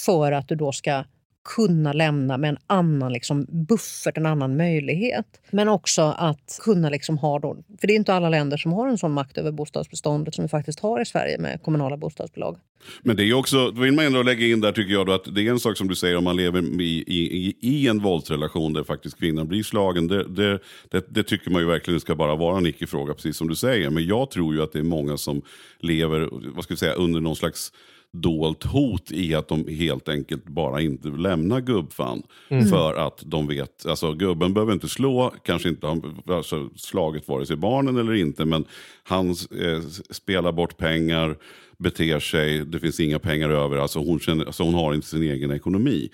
[0.06, 1.04] för att du då ska
[1.44, 5.26] kunna lämna med en annan liksom, buffert, en annan möjlighet.
[5.50, 8.88] Men också att kunna liksom ha då, för det är inte alla länder som har
[8.88, 12.56] en sån makt över bostadsbeståndet som vi faktiskt har i Sverige med kommunala bostadsbolag.
[13.02, 15.34] Men det är också, då vill man ändå lägga in där tycker jag då att
[15.34, 18.72] det är en sak som du säger om man lever i, i, i, en våldsrelation
[18.72, 20.06] där faktiskt kvinnan blir slagen.
[20.06, 20.58] Det, det,
[20.90, 23.90] det, det tycker man ju verkligen ska bara vara en icke-fråga, precis som du säger.
[23.90, 25.42] Men jag tror ju att det är många som
[25.80, 27.72] lever vad ska vi säga, under någon slags
[28.14, 32.22] dolt hot i att de helt enkelt bara inte lämnar gubbfan.
[32.48, 32.66] Mm.
[32.66, 37.46] För att de vet, alltså gubben behöver inte slå, kanske inte har alltså, slagit vare
[37.46, 38.64] sig barnen eller inte, men
[39.02, 41.36] han eh, spelar bort pengar,
[41.78, 45.22] beter sig, det finns inga pengar över, alltså hon, känner, alltså hon har inte sin
[45.22, 46.08] egen ekonomi.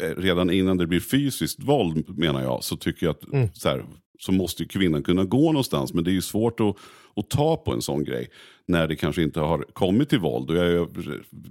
[0.00, 3.84] Eh, Redan innan det blir fysiskt våld menar jag, så tycker jag att så, här,
[4.18, 5.94] så måste kvinnan kunna gå någonstans.
[5.94, 6.76] Men det är ju svårt att,
[7.16, 8.30] att ta på en sån grej
[8.68, 10.50] när det kanske inte har kommit till våld.
[10.50, 10.86] Och jag, är-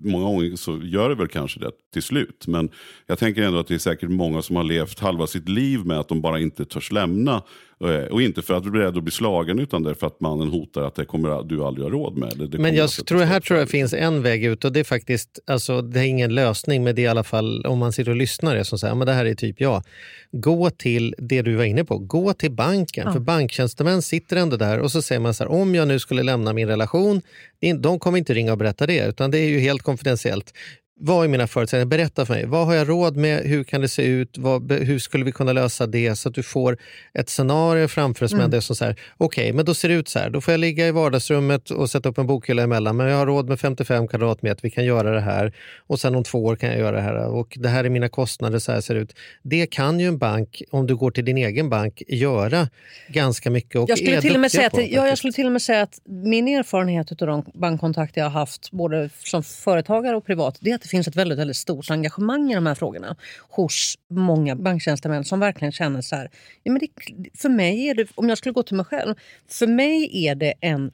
[0.09, 2.47] många gånger så gör det väl kanske det till slut.
[2.47, 2.69] Men
[3.07, 5.99] jag tänker ändå att det är säkert många som har levt halva sitt liv med
[5.99, 7.43] att de bara inte törs lämna.
[7.83, 10.81] Eh, Och inte för att bli rädd att bli slagen utan därför att mannen hotar
[10.81, 12.33] att det kommer du aldrig ha råd med.
[12.37, 14.83] Det, det Men jag tror här tror jag finns en väg ut och det är
[14.83, 18.11] faktiskt, alltså det är ingen lösning men det är i alla fall om man sitter
[18.11, 19.83] och lyssnar är som säger, men det här är typ jag.
[20.31, 23.03] Gå till det du var inne på, gå till banken.
[23.07, 23.13] Ja.
[23.13, 26.23] För banktjänstemän sitter ändå där och så säger man så här, om jag nu skulle
[26.23, 27.21] lämna min relation, information.
[27.81, 30.53] de kommer inte ringa och berätta det utan det är ju helt konfidentiellt.
[31.05, 31.85] Vad är mina förutsättningar?
[31.85, 32.45] Berätta för mig.
[32.45, 33.43] Vad har jag råd med?
[33.43, 34.37] Hur kan det se ut?
[34.37, 36.15] Vad, hur skulle vi kunna lösa det?
[36.15, 36.77] Så att du får
[37.13, 38.39] ett scenario framför dig Mm.
[38.39, 40.29] som ändå är som så här, okej, men då ser det ut så här.
[40.29, 42.97] Då får jag ligga i vardagsrummet och sätta upp en bokhylla emellan.
[42.97, 44.61] Men jag har råd med 55 kvadratmeter.
[44.61, 45.53] Vi kan göra det här.
[45.87, 47.25] Och sen om två år kan jag göra det här.
[47.27, 48.59] Och det här är mina kostnader.
[48.59, 49.13] Så här ser det ut.
[49.41, 52.69] Det kan ju en bank, om du går till din egen bank, göra
[53.07, 53.81] ganska mycket.
[53.81, 55.61] Och Jag skulle, till och med säga att, på, ja, jag skulle till och med
[55.61, 60.57] säga att min erfarenhet av de bankkontakter jag har haft både som företagare och privat
[60.61, 63.15] det är att finns ett väldigt, väldigt stort engagemang i de här frågorna
[63.49, 66.29] hos många banktjänstemän som verkligen känner så här.
[66.63, 66.87] Ja, men det,
[67.37, 69.15] för mig är det, om jag skulle gå till mig själv,
[69.47, 70.91] för mig är det en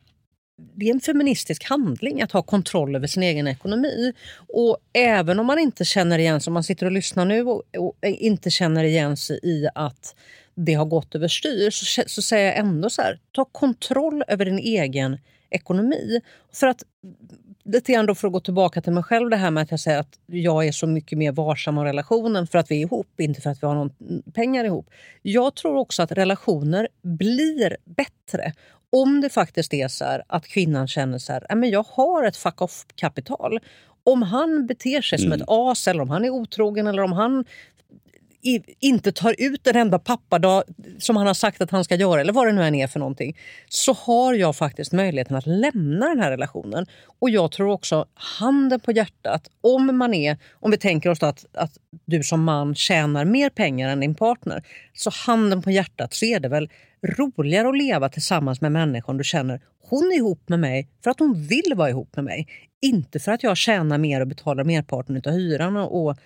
[0.75, 4.13] det är en feministisk handling att ha kontroll över sin egen ekonomi.
[4.47, 7.63] Och även om man inte känner igen sig, om man sitter och lyssnar nu och,
[7.77, 10.15] och inte känner igen sig i att
[10.55, 14.59] det har gått överstyr så, så säger jag ändå så här, ta kontroll över din
[14.59, 15.17] egen
[15.49, 16.21] ekonomi.
[16.53, 16.83] För att
[17.71, 19.79] lite grann då för att gå tillbaka till mig själv det här med att jag
[19.79, 23.19] säger att jag är så mycket mer varsam om relationen för att vi är ihop,
[23.19, 23.91] inte för att vi har någon
[24.33, 24.89] pengar ihop.
[25.21, 28.53] Jag tror också att relationer blir bättre
[28.91, 32.23] om det faktiskt är så här att kvinnan känner så här, "Nej, men jag har
[32.23, 33.59] ett fuck off-kapital.
[34.03, 35.41] Om han beter sig som Mm.
[35.41, 37.45] ett as eller om han är otrogen eller om han
[38.41, 40.63] i, inte tar ut en enda pappadag
[40.99, 42.99] som han har sagt att han ska göra eller vad det nu än är för
[42.99, 43.37] någonting
[43.69, 46.85] så har jag faktiskt möjligheten att lämna den här relationen.
[47.19, 51.45] Och jag tror också, handen på hjärtat, om man är, om vi tänker oss att,
[51.53, 54.63] att du som man tjänar mer pengar än din partner,
[54.93, 56.69] så handen på hjärtat så är det väl
[57.17, 61.19] roligare att leva tillsammans med människan du känner hon är ihop med mig för att
[61.19, 62.47] hon vill vara ihop med mig.
[62.81, 66.17] Inte för att jag tjänar mer och betalar merparten av hyran och, och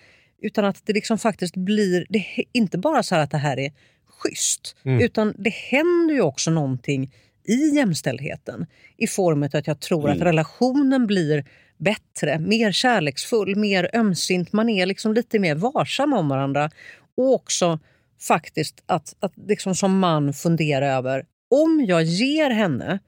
[0.42, 3.58] utan att det liksom faktiskt blir, det är inte bara så här att det här
[3.58, 3.72] är
[4.08, 5.00] schysst, Mm.
[5.00, 7.12] utan det händer ju också någonting
[7.44, 8.66] i jämställdheten
[8.96, 10.24] i form av att jag tror att Mm.
[10.24, 11.44] relationen blir
[11.78, 14.52] bättre, mer kärleksfull, mer ömsint.
[14.52, 16.70] Man är liksom lite mer varsam om varandra.
[17.16, 17.78] Och också
[18.20, 22.98] faktiskt att, att liksom som man fundera över om jag ger henne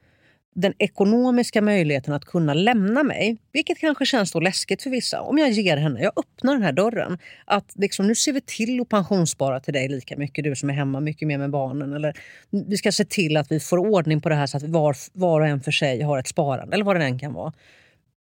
[0.57, 5.21] den ekonomiska möjligheten att kunna lämna mig, vilket kanske känns då läskigt för vissa.
[5.21, 8.81] Om jag ger henne, jag öppnar den här dörren, att liksom, nu ser vi till
[8.81, 11.93] att pensionsspara till dig lika mycket, du som är hemma mycket mer med barnen.
[11.93, 12.13] Eller
[12.49, 15.41] vi ska se till att vi får ordning på det här så att var, var
[15.41, 17.53] och en för sig har ett sparande, eller vad det än kan vara.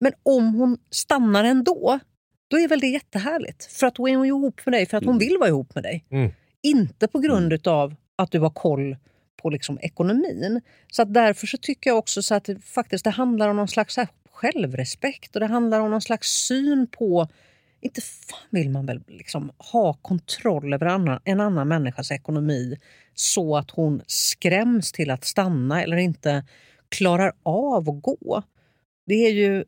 [0.01, 1.99] Men om hon stannar ändå,
[2.49, 3.65] då är väl det jättehärligt.
[3.65, 5.85] För att då är hon ihop med dig för att hon vill vara ihop med
[5.85, 6.05] dig.
[6.11, 6.33] Mm.
[6.63, 8.97] Inte på grund av att du har koll
[9.37, 10.61] på liksom ekonomin.
[10.93, 13.69] Så att därför så tycker jag också så att det faktiskt det handlar om någon
[13.69, 17.29] slags här självrespekt och det handlar om någon slags syn på
[17.85, 22.77] inte fan vill man väl liksom ha kontroll över annan, en annan människas ekonomi
[23.15, 26.45] så att hon skräms till att stanna eller inte
[26.89, 28.43] klarar av att gå.
[29.07, 29.65] Det är ju...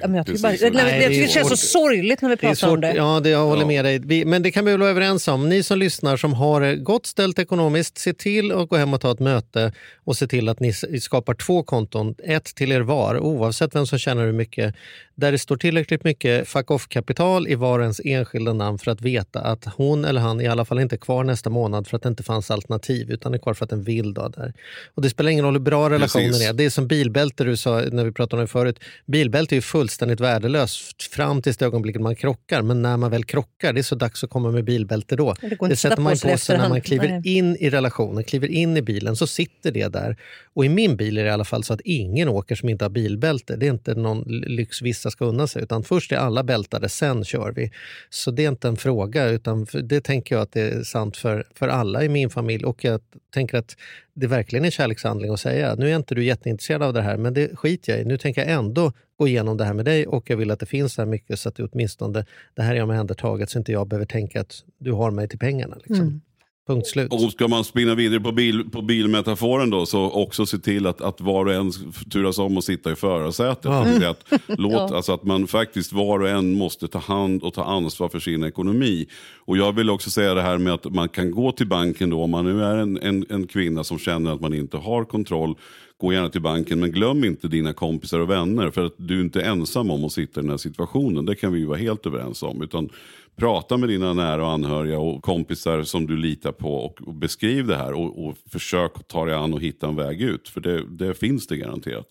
[0.00, 2.72] Men jag tycker bara, nej, det det känns så sorgligt när vi Det pratar om
[2.72, 2.92] svårt, det.
[2.94, 3.98] ja, det, jag håller med dig.
[3.98, 5.48] Vi, men det kan vi väl vara överens om.
[5.48, 9.00] Ni som lyssnar som har det gott ställt ekonomiskt, se till att gå hem och
[9.00, 9.72] ta ett möte
[10.04, 13.98] och se till att ni skapar två konton, ett till er var, oavsett vem som
[13.98, 14.74] tjänar hur mycket.
[15.14, 19.40] Där det står tillräckligt mycket fuck off-kapital i var ens enskilda namn för att veta
[19.40, 22.08] att hon eller han i alla fall inte är kvar nästa månad för att det
[22.08, 24.14] inte fanns alternativ utan är kvar för att den vill.
[24.14, 24.52] Då, där.
[24.94, 26.48] Och det spelar ingen roll hur bra relationen Precis.
[26.48, 26.52] är.
[26.52, 28.80] Det är som bilbälte du sa när vi pratade om det förut.
[29.06, 32.62] Bilbälte är ju fullständigt värdelöst fram tills det ögonblicket man krockar.
[32.62, 35.34] Men när man väl krockar, det är så dags att komma med bilbälte då.
[35.40, 37.36] Det Det sätter man på sig när man kliver Nej.
[37.36, 40.16] in i relationen, kliver in i bilen, så sitter det där.
[40.54, 42.84] Och i min bil är det i alla fall så att ingen åker som inte
[42.84, 43.56] har bilbälte.
[43.56, 47.24] Det är inte någon lyx vissa ska unna sig, utan först är alla bältade, sen
[47.24, 47.70] kör vi.
[48.10, 51.46] Så det är inte en fråga, utan det tänker jag att det är sant för,
[51.54, 52.64] för alla i min familj.
[52.64, 53.00] Och jag
[53.34, 53.76] tänker att
[54.14, 57.34] det verkligen är kärlekshandling att säga, nu är inte du jätteintresserad av det här, men
[57.34, 58.04] det skiter jag i.
[58.04, 60.66] Nu tänker jag ändå gå igenom det här med dig och jag vill att det
[60.66, 62.24] finns så här mycket så att det åtminstone,
[62.54, 65.76] det här är omhändertaget så inte jag behöver tänka att du har mig till pengarna.
[65.76, 66.06] Liksom.
[66.06, 66.20] Mm.
[66.66, 67.12] Punkt slut.
[67.12, 71.00] Och ska man spinna vidare på, bil, på bilmetaforen då, så också se till att,
[71.00, 71.72] att var och en
[72.12, 73.64] turas om att sitta i förarsätet.
[73.64, 73.84] Ja.
[73.84, 74.96] Säga Att, låt, Ja.
[74.96, 78.44] alltså att man faktiskt var och en måste ta hand och ta ansvar för sin
[78.44, 79.06] ekonomi.
[79.36, 82.22] Och jag vill också säga det här med att man kan gå till banken då,
[82.22, 85.54] om man nu är en, en, en kvinna som känner att man inte har kontroll.
[86.00, 88.70] Gå gärna till banken, men glöm inte dina kompisar och vänner.
[88.70, 91.24] För att du är inte ensam om att sitta i den här situationen.
[91.26, 92.62] Det kan vi ju vara helt överens om.
[92.62, 92.90] Utan
[93.36, 97.66] prata med dina nära och anhöriga och kompisar som du litar på och, och beskriv
[97.66, 97.92] det här.
[97.92, 100.48] Och, och försök att ta dig an och hitta en väg ut.
[100.48, 102.06] För det, det finns det garanterat.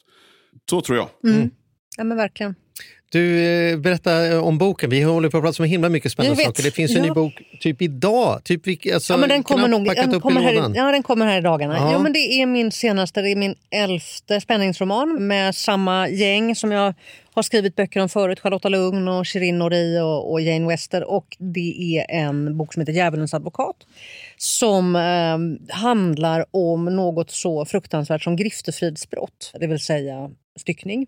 [0.70, 1.34] Så tror jag.
[1.34, 1.50] Mm.
[1.98, 2.56] Ja, men verkligen.
[3.14, 4.90] Du, eh, berätta eh, om boken.
[4.90, 6.64] Vi håller på att prata om himla mycket spännande saker.
[6.64, 7.04] Det finns en Ja.
[7.04, 8.44] ny bok typ idag.
[8.44, 8.62] Typ,
[8.94, 10.74] alltså, ja, men den kommer nog den kommer här, lådan.
[10.76, 11.78] ja, den kommer här i dagarna.
[11.78, 11.92] Ja.
[11.92, 12.00] Ja.
[12.00, 16.94] men det är min senaste, det är min elfte spänningsroman med samma gäng som jag
[17.34, 18.40] har skrivit böcker om förut.
[18.40, 21.04] Charlotta Lugn, och Shirin Nori och, och Jane Wester.
[21.04, 23.76] Och det är en bok som heter Djävulens advokat.
[24.38, 29.52] Som eh, handlar om något så fruktansvärt som griftefridsbrott.
[29.60, 31.08] Det vill säga styckning.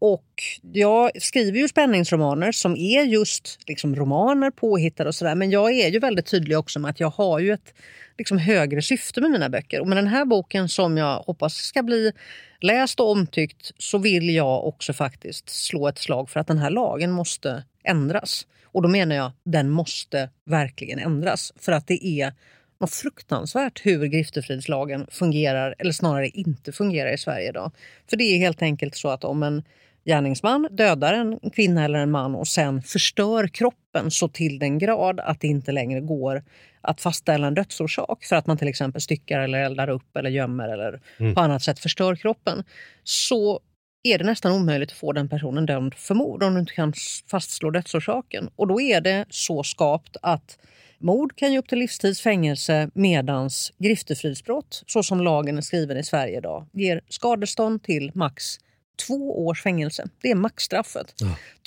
[0.00, 0.42] Och
[0.72, 5.34] jag skriver ju spänningsromaner som är just liksom romaner, påhittade och sådär.
[5.34, 7.74] Men jag är ju väldigt tydlig också med att jag har ju ett
[8.18, 9.80] liksom högre syfte med mina böcker.
[9.80, 12.12] Och med den här boken som jag hoppas ska bli
[12.60, 16.70] läst och omtyckt så vill jag också faktiskt slå ett slag för att den här
[16.70, 18.46] lagen måste ändras.
[18.64, 21.52] Och då menar jag den måste verkligen ändras.
[21.56, 22.32] För att det är
[22.80, 27.72] något fruktansvärt hur griftefridslagen fungerar, eller snarare inte fungerar i Sverige idag.
[28.10, 29.62] För det är helt enkelt så att om en
[30.04, 35.20] gärningsman dödar en kvinna eller en man och sen förstör kroppen så till den grad
[35.20, 36.42] att det inte längre går
[36.80, 40.68] att fastställa en dödsorsak för att man till exempel styckar eller eldar upp eller gömmer
[40.68, 41.34] eller Mm.
[41.34, 42.64] på annat sätt förstör kroppen
[43.04, 43.60] så
[44.02, 46.92] är det nästan omöjligt att få den personen dömd för mord om du inte kan
[47.30, 48.50] fastslå dödsorsaken.
[48.56, 50.58] Och då är det så skapt att
[50.98, 56.04] mord kan ge upp till livstids fängelse medans griftefridsbrott, så som lagen är skriven i
[56.04, 58.58] Sverige idag, ger skadestånd till max
[59.06, 60.04] två års fängelse.
[60.22, 61.14] Det är maxstraffet.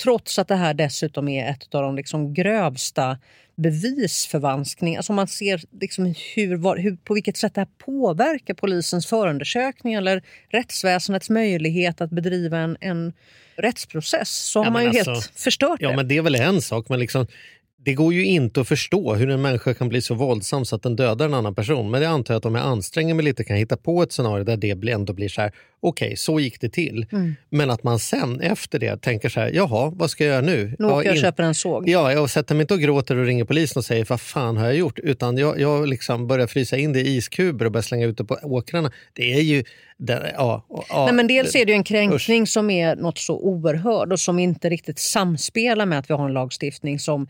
[0.02, 3.18] Trots att det här dessutom är ett av de liksom grövsta
[3.56, 4.98] bevisförvanskningar.
[4.98, 9.94] Alltså man ser liksom hur, var, hur, på vilket sätt det här påverkar polisens förundersökning
[9.94, 13.12] eller rättsväsendets möjlighet att bedriva en, en
[13.56, 14.30] rättsprocess.
[14.30, 15.96] Så har Ja, man ju alltså- helt förstört Ja, det.
[15.96, 17.26] men det är väl en sak, men liksom,
[17.84, 20.82] det går ju inte att förstå hur en människa kan bli så våldsam så att
[20.82, 21.90] den dödar en annan person.
[21.90, 24.12] Men det antar jag att om jag anstränger mig lite kan jag hitta på ett
[24.12, 27.06] scenario där det ändå blir så här, okej, så gick det till.
[27.12, 27.34] Mm.
[27.50, 30.76] Men att man sen efter det tänker så här, jaha, vad ska jag göra nu?
[30.78, 31.88] Nu åker jag och in- köper en såg.
[31.88, 34.64] Ja, jag sätter mig inte och gråter och ringer polisen och säger vad fan har
[34.64, 34.98] jag gjort?
[34.98, 38.24] Utan jag, jag liksom börjar frysa in det i iskuber och börjar slänga ut det
[38.24, 38.92] på åkrarna.
[39.12, 39.64] Det är ju...
[39.96, 42.48] Det, ja, ja, Nej, men dels är det en kränkning Usch.
[42.48, 46.32] som är något så oerhörd och som inte riktigt samspelar med att vi har en
[46.32, 47.28] lagstiftning som,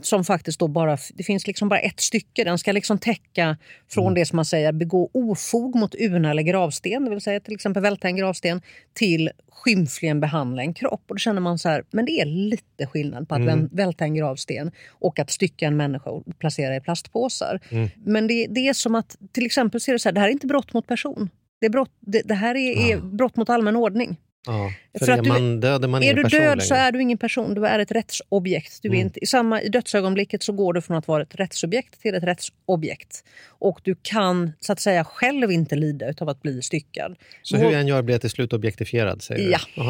[0.00, 0.98] som faktiskt då bara...
[1.14, 2.44] Det finns liksom bara ett stycke.
[2.44, 3.56] Den ska liksom täcka
[3.90, 4.14] från Mm.
[4.14, 7.82] det som man säger begå ofog mot urna eller gravsten, det vill säga till exempel
[7.82, 8.62] välta en gravsten,
[8.94, 11.02] till skymfligen behandla en kropp.
[11.08, 13.58] Och då känner man så här, men det är lite skillnad på att Mm.
[13.60, 17.60] väl- välta en gravsten och att stycka en människa och placera i plastpåsar.
[17.70, 17.88] Mm.
[18.04, 20.28] Men det, det är som att, till exempel så är det så här, det här
[20.28, 21.30] är inte brott mot person.
[21.60, 24.16] Det, är brott, det, det här är, är brott mot allmän ordning.
[24.46, 26.86] Ja, för, För är att du- man död är man är du död så längre.
[26.86, 28.78] är du ingen person, du är ett rättsobjekt.
[28.82, 29.06] Du är Mm.
[29.06, 32.24] inte, i, samma, I dödsögonblicket så går du från att vara ett rättsobjekt till ett
[32.24, 33.24] rättsobjekt.
[33.48, 37.16] Och du kan så att säga själv inte lida av att bli styckad.
[37.42, 39.22] Så hur jag än gör blir jag till slut objektifierad?
[39.22, 39.58] Säger Ja.
[39.74, 39.82] du?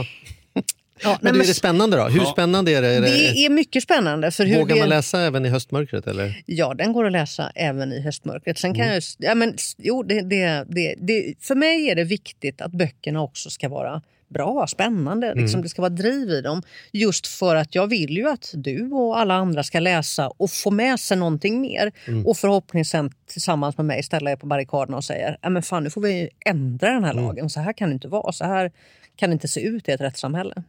[1.03, 2.05] Ja, Men, du, är det spännande då?
[2.05, 2.32] Hur Ja.
[2.32, 2.88] spännande är det?
[2.88, 4.30] Är det, det är mycket spännande.
[4.30, 6.07] För hur vågar det, man läsa även i höstmörkret?
[6.07, 6.42] Eller?
[6.46, 8.59] Ja, den går att läsa även i höstmörkret.
[8.59, 8.94] Sen kan Mm.
[8.94, 12.72] jag, ja, men, s- jo, det, det, det, det, för mig är det viktigt att
[12.72, 14.03] böckerna också ska vara
[14.33, 15.26] bra, spännande.
[15.26, 15.39] Mm.
[15.39, 16.62] Liksom, det ska vara driv i dem.
[16.93, 20.70] Just för att jag vill ju att du och alla andra ska läsa och få
[20.70, 21.93] med sig någonting mer.
[22.09, 22.26] Mm.
[22.26, 25.85] Och förhoppningsvis sen tillsammans med mig ställa er på barrikaderna och säga ja, men fan,
[25.85, 27.24] nu får vi ändra den här Mm.
[27.24, 27.51] lagen.
[27.51, 28.33] Så här kan det inte vara.
[28.33, 28.72] Så här
[29.16, 30.62] kan det inte se ut i ett rättssamhälle.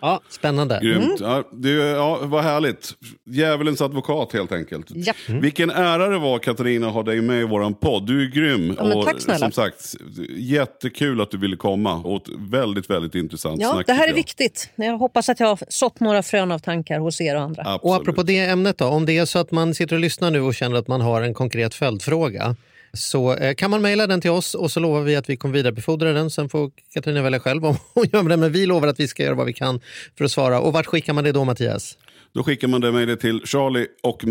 [0.00, 0.80] Ja, spännande.
[0.82, 1.20] Grymt.
[1.20, 2.92] Ja, det, ja, vad härligt.
[3.30, 4.86] Djävulens advokat helt enkelt.
[4.88, 5.12] Ja.
[5.28, 8.06] Vilken ära det var Katarina att ha dig med i våran podd.
[8.06, 8.74] Du är grym.
[8.78, 9.38] Ja, och tack snälla.
[9.38, 9.94] som sagt,
[10.36, 11.94] jättekul att du ville komma.
[11.94, 13.86] Och ett väldigt, väldigt intressant Ja, snack.
[13.86, 14.70] det här är viktigt.
[14.76, 17.62] Jag hoppas att jag har sått några frön av tankar hos er och andra.
[17.62, 17.82] Absolut.
[17.82, 20.40] Och apropå det ämnet då, om det är så att man sitter och lyssnar nu
[20.40, 22.56] och känner att man har en konkret följdfråga
[22.92, 25.54] så eh, kan man mejla den till oss och så lovar vi att vi kommer
[25.54, 26.30] vidarebefordra den.
[26.30, 29.22] Sen får Katarina välja själv om hon gör det, men vi lovar att vi ska
[29.22, 29.80] göra vad vi kan
[30.18, 30.60] för att svara.
[30.60, 31.98] Och vart skickar man det då Mattias?
[32.32, 34.24] Då skickar man det mejlet till charlie och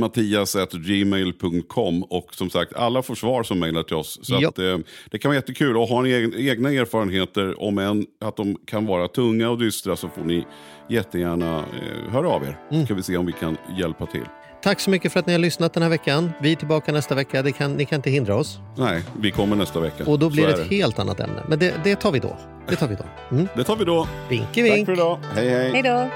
[0.80, 2.03] mattias.gmail.com.
[2.03, 4.20] Och som sagt, alla får svar som mejlar till oss.
[4.22, 4.78] Så att, eh,
[5.12, 5.78] det kan vara jättekul.
[5.78, 9.95] Och har ni eg- egna erfarenheter, om än att de kan vara tunga och dystra,
[9.95, 10.45] så får ni
[10.89, 12.57] jättegärna eh, höra av er.
[12.72, 12.86] Mm.
[12.86, 14.26] ska vi se om vi kan hjälpa till.
[14.62, 16.32] Tack så mycket för att ni har lyssnat den här veckan.
[16.41, 17.41] Vi är tillbaka nästa vecka.
[17.41, 18.60] Det kan, ni kan inte hindra oss.
[18.78, 20.05] Nej, vi kommer nästa vecka.
[20.05, 21.43] Och då blir Så det ett helt annat ämne.
[21.47, 22.38] Men det, det tar vi då.
[22.70, 23.05] Det tar vi då.
[23.32, 23.47] Mm.
[23.55, 24.03] Det tar vi då.
[24.03, 24.86] Tack vink.
[24.86, 25.20] för idag.
[25.36, 25.72] Hej, hej.
[25.72, 26.10] Hej då!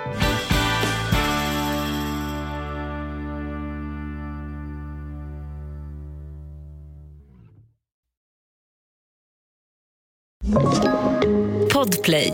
[11.73, 12.33] Podplay.